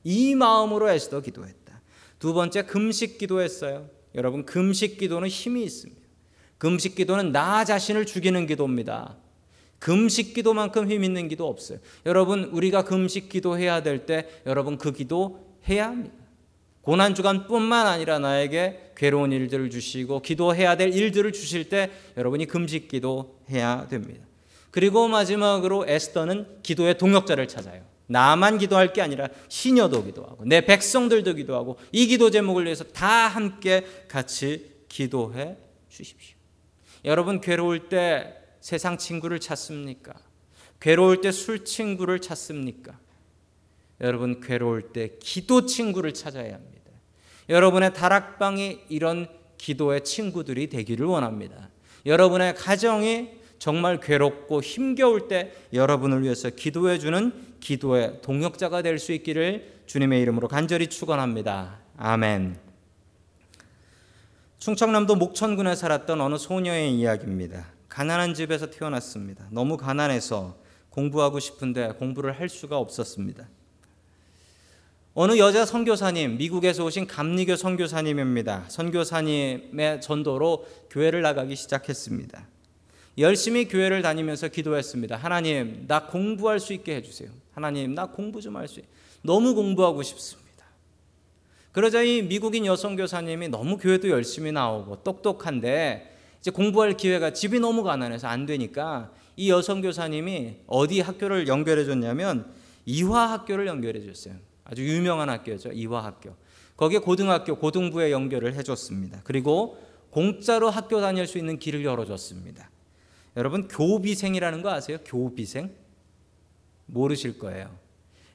이 0.03 0.35
마음으로 0.35 0.89
에스더 0.89 1.21
기도했다. 1.21 1.81
두 2.19 2.33
번째 2.33 2.63
금식 2.63 3.17
기도했어요. 3.17 3.89
여러분 4.15 4.45
금식 4.45 4.97
기도는 4.97 5.29
힘이 5.29 5.63
있습니다. 5.63 6.01
금식 6.57 6.95
기도는 6.95 7.31
나 7.31 7.63
자신을 7.63 8.05
죽이는 8.05 8.47
기도입니다. 8.47 9.15
금식 9.79 10.33
기도만큼 10.33 10.91
힘 10.91 11.05
있는 11.05 11.29
기도 11.29 11.47
없어요. 11.47 11.79
여러분 12.05 12.43
우리가 12.45 12.83
금식 12.83 13.29
기도해야 13.29 13.81
될 13.81 14.05
때 14.05 14.27
여러분 14.45 14.77
그 14.77 14.91
기도 14.91 15.57
해야 15.69 15.87
합니다. 15.87 16.18
고난 16.89 17.13
주간뿐만 17.13 17.85
아니라 17.85 18.17
나에게 18.17 18.93
괴로운 18.95 19.31
일들을 19.31 19.69
주시고 19.69 20.23
기도해야 20.23 20.75
될 20.75 20.91
일들을 20.91 21.31
주실 21.33 21.69
때 21.69 21.91
여러분이 22.17 22.47
금식 22.47 22.87
기도해야 22.87 23.87
됩니다. 23.87 24.25
그리고 24.71 25.07
마지막으로 25.07 25.85
에스더는 25.87 26.63
기도의 26.63 26.97
동역자를 26.97 27.47
찾아요. 27.47 27.83
나만 28.07 28.57
기도할 28.57 28.91
게 28.91 29.03
아니라 29.03 29.27
시녀도 29.49 30.03
기도하고 30.03 30.45
내 30.45 30.61
백성들도 30.61 31.35
기도하고 31.35 31.77
이 31.91 32.07
기도 32.07 32.31
제목을 32.31 32.65
위해서 32.65 32.83
다 32.85 33.27
함께 33.27 33.85
같이 34.07 34.71
기도해 34.89 35.57
주십시오. 35.89 36.37
여러분 37.05 37.39
괴로울 37.39 37.89
때 37.89 38.33
세상 38.61 38.97
친구를 38.97 39.39
찾습니까? 39.39 40.15
괴로울 40.79 41.21
때 41.21 41.31
술 41.31 41.65
친구를 41.65 42.19
찾습니까? 42.19 42.97
여러분 44.01 44.41
괴로울 44.41 44.91
때 44.91 45.17
기도 45.19 45.67
친구를 45.67 46.15
찾아야 46.15 46.55
합니다. 46.55 46.78
여러분의 47.49 47.93
다락방이 47.93 48.81
이런 48.89 49.27
기도의 49.57 50.03
친구들이 50.03 50.69
되기를 50.69 51.05
원합니다. 51.05 51.69
여러분의 52.05 52.55
가정이 52.55 53.39
정말 53.57 53.99
괴롭고 53.99 54.61
힘겨울 54.61 55.27
때 55.27 55.51
여러분을 55.73 56.23
위해서 56.23 56.49
기도해 56.49 56.97
주는 56.97 57.33
기도의 57.59 58.21
동역자가 58.21 58.81
될 58.81 58.99
수 58.99 59.11
있기를 59.11 59.79
주님의 59.85 60.21
이름으로 60.21 60.47
간절히 60.47 60.87
축원합니다. 60.87 61.79
아멘. 61.97 62.57
충청남도 64.59 65.15
목천군에 65.15 65.75
살았던 65.75 66.21
어느 66.21 66.37
소녀의 66.37 66.93
이야기입니다. 66.95 67.67
가난한 67.89 68.33
집에서 68.33 68.69
태어났습니다. 68.69 69.47
너무 69.51 69.75
가난해서 69.77 70.57
공부하고 70.89 71.39
싶은데 71.39 71.93
공부를 71.93 72.39
할 72.39 72.49
수가 72.49 72.77
없었습니다. 72.77 73.47
어느 75.15 75.37
여자 75.37 75.65
선교사님, 75.65 76.37
미국에서 76.37 76.85
오신 76.85 77.07
감리교 77.07 77.55
선교사님입니다. 77.55 78.65
선교사님의 78.69 80.01
전도로 80.01 80.65
교회를 80.89 81.21
나가기 81.21 81.55
시작했습니다. 81.55 82.47
열심히 83.17 83.67
교회를 83.67 84.01
다니면서 84.01 84.47
기도했습니다. 84.47 85.17
하나님, 85.17 85.85
나 85.87 86.05
공부할 86.05 86.59
수 86.59 86.73
있게 86.73 86.95
해주세요. 86.97 87.29
하나님, 87.53 87.95
나 87.95 88.05
공부 88.05 88.39
좀 88.39 88.55
할 88.55 88.67
수, 88.67 88.81
너무 89.21 89.55
공부하고 89.55 90.03
싶습니다. 90.03 90.47
그러자 91.71 92.03
이 92.03 92.21
미국인 92.21 92.65
여성 92.65 92.95
교사님이 92.95 93.49
너무 93.49 93.77
교회도 93.77 94.09
열심히 94.09 94.51
나오고 94.51 95.03
똑똑한데 95.03 96.15
이제 96.39 96.51
공부할 96.51 96.95
기회가 96.95 97.33
집이 97.33 97.59
너무 97.59 97.83
가난해서 97.83 98.27
안 98.27 98.45
되니까 98.45 99.11
이 99.35 99.49
여성 99.49 99.81
교사님이 99.81 100.57
어디 100.67 101.01
학교를 101.01 101.47
연결해 101.47 101.83
줬냐면 101.85 102.51
이화 102.85 103.31
학교를 103.31 103.67
연결해 103.67 104.05
줬어요. 104.05 104.35
아주 104.69 104.87
유명한 104.87 105.29
학교죠. 105.29 105.71
이화 105.71 106.03
학교. 106.03 106.35
거기에 106.77 106.99
고등학교 106.99 107.57
고등부에 107.57 108.11
연결을 108.11 108.53
해 108.53 108.61
줬습니다. 108.61 109.19
그리고 109.23 109.77
공짜로 110.11 110.69
학교 110.69 111.01
다닐 111.01 111.25
수 111.27 111.37
있는 111.37 111.57
길을 111.57 111.83
열어 111.83 112.05
줬습니다. 112.05 112.69
여러분 113.35 113.67
교비생이라는 113.67 114.61
거 114.61 114.69
아세요? 114.69 114.99
교비생? 115.05 115.73
모르실 116.85 117.39
거예요. 117.39 117.75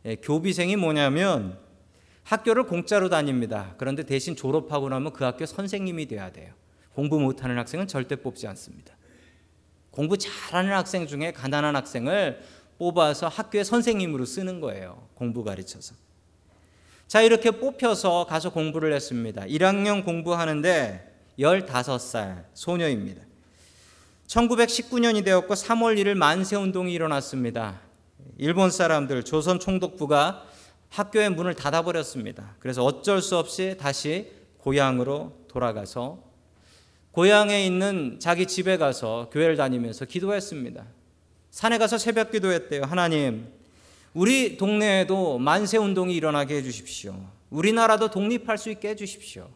예, 0.05 0.17
교비생이 0.17 0.77
뭐냐면 0.77 1.59
학교를 2.25 2.65
공짜로 2.65 3.09
다닙니다. 3.09 3.75
그런데 3.79 4.03
대신 4.03 4.35
졸업하고 4.35 4.89
나면 4.89 5.13
그 5.13 5.25
학교 5.25 5.47
선생님이 5.47 6.07
돼야 6.07 6.33
돼요. 6.33 6.53
공부 6.95 7.21
못하는 7.21 7.59
학생은 7.59 7.87
절대 7.87 8.17
뽑지 8.17 8.47
않습니다. 8.49 8.97
공부 9.91 10.19
잘하는 10.19 10.73
학생 10.73 11.07
중에 11.07 11.33
가난한 11.33 11.77
학생을 11.77 12.41
뽑아서 12.79 13.29
학교의 13.29 13.65
선생님으로 13.65 14.25
쓰는 14.25 14.61
거예요. 14.61 15.09
공부 15.15 15.45
가르쳐서. 15.45 15.95
자, 17.07 17.23
이렇게 17.23 17.51
뽑혀서 17.51 18.27
가서 18.29 18.51
공부를 18.51 18.93
했습니다. 18.93 19.43
1학년 19.43 20.05
공부하는데 20.05 21.13
15살 21.39 22.45
소녀입니다. 22.55 23.23
1919년이 24.27 25.25
되었고 25.25 25.55
3월 25.55 25.99
1일 25.99 26.15
만세 26.15 26.57
운동이 26.57 26.93
일어났습니다. 26.93 27.81
일본 28.39 28.71
사람들 28.71 29.23
조선 29.25 29.61
총독부가 29.61 30.45
학교의 30.89 31.31
문을 31.31 31.55
닫아 31.55 31.83
버렸습니다. 31.83 32.57
그래서 32.59 32.85
어쩔 32.85 33.21
수 33.21 33.37
없이 33.37 33.77
다시 33.79 34.31
고향으로 34.59 35.45
돌아가서 35.49 36.19
고향에 37.11 37.65
있는 37.67 38.19
자기 38.19 38.47
집에 38.47 38.77
가서 38.77 39.29
교회를 39.33 39.57
다니면서 39.57 40.05
기도했습니다. 40.05 40.85
산에 41.51 41.79
가서 41.79 41.99
새벽 41.99 42.33
기도했대요. 42.33 42.83
하나님, 42.83 43.53
우리 44.15 44.57
동네에도 44.57 45.39
만세 45.39 45.77
운동이 45.77 46.15
일어나게 46.15 46.57
해 46.57 46.63
주십시오. 46.63 47.21
우리나라도 47.51 48.11
독립할 48.11 48.59
수 48.59 48.71
있게 48.71 48.91
해 48.91 48.97
주십시오. 48.97 49.51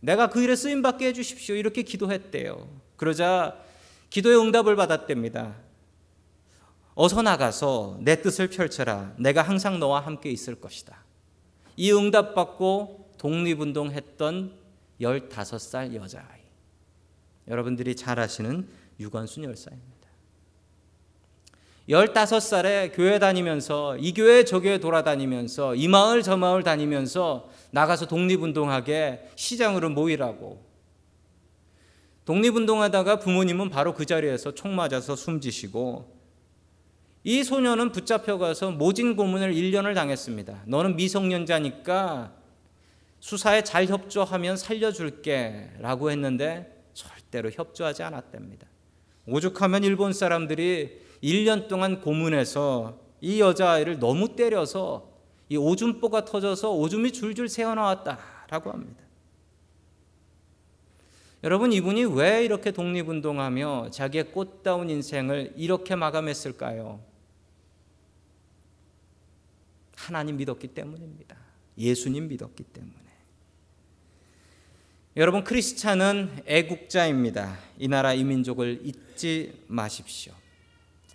내가 0.00 0.28
그 0.28 0.42
일에 0.42 0.56
쓰임 0.56 0.82
받게 0.82 1.06
해 1.06 1.12
주십시오. 1.12 1.54
이렇게 1.54 1.82
기도했대요. 1.82 2.68
그러자 2.96 3.56
기도의 4.10 4.38
응답을 4.40 4.74
받았답니다. 4.74 5.54
어서 6.94 7.22
나가서 7.22 7.98
내 8.00 8.20
뜻을 8.20 8.48
펼쳐라. 8.48 9.14
내가 9.16 9.42
항상 9.42 9.78
너와 9.78 10.00
함께 10.00 10.30
있을 10.30 10.56
것이다. 10.56 11.04
이 11.76 11.92
응답 11.92 12.34
받고 12.34 13.12
독립운동 13.16 13.92
했던 13.92 14.58
15살 15.00 15.94
여자아이. 15.94 16.40
여러분들이 17.46 17.94
잘 17.94 18.18
아시는 18.18 18.68
유관순 18.98 19.44
열사입니다. 19.44 19.99
15살에 21.90 22.92
교회 22.94 23.18
다니면서 23.18 23.96
이 23.98 24.14
교회 24.14 24.44
저 24.44 24.60
교회 24.60 24.78
돌아다니면서 24.78 25.74
이 25.74 25.88
마을 25.88 26.22
저 26.22 26.36
마을 26.36 26.62
다니면서 26.62 27.50
나가서 27.72 28.06
독립운동하게 28.06 29.28
시장으로 29.34 29.90
모이라고 29.90 30.64
독립운동하다가 32.24 33.18
부모님은 33.18 33.70
바로 33.70 33.94
그 33.94 34.06
자리에서 34.06 34.54
총 34.54 34.76
맞아서 34.76 35.16
숨지시고 35.16 36.16
이 37.24 37.42
소녀는 37.42 37.90
붙잡혀 37.90 38.38
가서 38.38 38.70
모진 38.70 39.16
고문을 39.16 39.52
1년을 39.52 39.94
당했습니다. 39.94 40.62
너는 40.66 40.96
미성년자니까 40.96 42.32
수사에 43.18 43.64
잘 43.64 43.86
협조하면 43.86 44.56
살려줄게 44.56 45.72
라고 45.80 46.10
했는데 46.10 46.84
절대로 46.94 47.50
협조하지 47.50 48.04
않았답니다. 48.04 48.66
오죽하면 49.26 49.84
일본 49.84 50.12
사람들이 50.12 51.09
1년 51.22 51.68
동안 51.68 52.00
고문해서 52.00 52.98
이 53.20 53.40
여자아이를 53.40 53.98
너무 53.98 54.34
때려서 54.34 55.10
이 55.48 55.56
오줌보가 55.56 56.24
터져서 56.24 56.72
오줌이 56.72 57.12
줄줄 57.12 57.48
새어나왔다라고 57.48 58.70
합니다. 58.70 59.02
여러분 61.42 61.72
이분이 61.72 62.04
왜 62.04 62.44
이렇게 62.44 62.70
독립운동하며 62.70 63.90
자기의 63.90 64.32
꽃다운 64.32 64.90
인생을 64.90 65.54
이렇게 65.56 65.96
마감했을까요? 65.96 67.00
하나님 69.96 70.36
믿었기 70.36 70.68
때문입니다. 70.68 71.36
예수님 71.78 72.28
믿었기 72.28 72.62
때문에. 72.64 72.94
여러분 75.16 75.42
크리스찬은 75.44 76.44
애국자입니다. 76.46 77.58
이 77.78 77.88
나라 77.88 78.14
이 78.14 78.22
민족을 78.22 78.80
잊지 78.84 79.64
마십시오. 79.66 80.39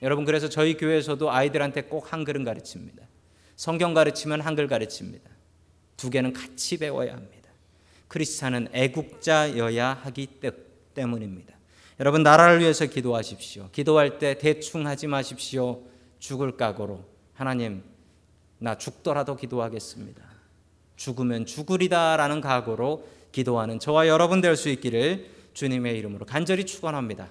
여러분 0.01 0.25
그래서 0.25 0.49
저희 0.49 0.75
교회에서도 0.77 1.31
아이들한테 1.31 1.83
꼭 1.83 2.11
한글은 2.11 2.43
가르칩니다. 2.43 3.03
성경 3.55 3.93
가르치면 3.93 4.41
한글 4.41 4.67
가르칩니다. 4.67 5.29
두 5.97 6.09
개는 6.09 6.33
같이 6.33 6.77
배워야 6.77 7.13
합니다. 7.13 7.49
크리스찬은 8.07 8.69
애국자여야 8.73 9.93
하기 10.03 10.27
때문입니다. 10.93 11.55
여러분 11.99 12.23
나라를 12.23 12.59
위해서 12.59 12.85
기도하십시오. 12.85 13.69
기도할 13.71 14.19
때 14.19 14.37
대충 14.37 14.85
하지 14.85 15.07
마십시오. 15.07 15.81
죽을 16.19 16.57
각오로 16.57 17.03
하나님 17.33 17.83
나 18.57 18.77
죽더라도 18.77 19.35
기도하겠습니다. 19.35 20.21
죽으면 20.97 21.45
죽으리다라는 21.45 22.41
각오로 22.41 23.07
기도하는 23.31 23.79
저와 23.79 24.07
여러분 24.07 24.41
될 24.41 24.55
수 24.55 24.69
있기를 24.69 25.29
주님의 25.53 25.97
이름으로 25.97 26.25
간절히 26.25 26.65
축원합니다. 26.65 27.29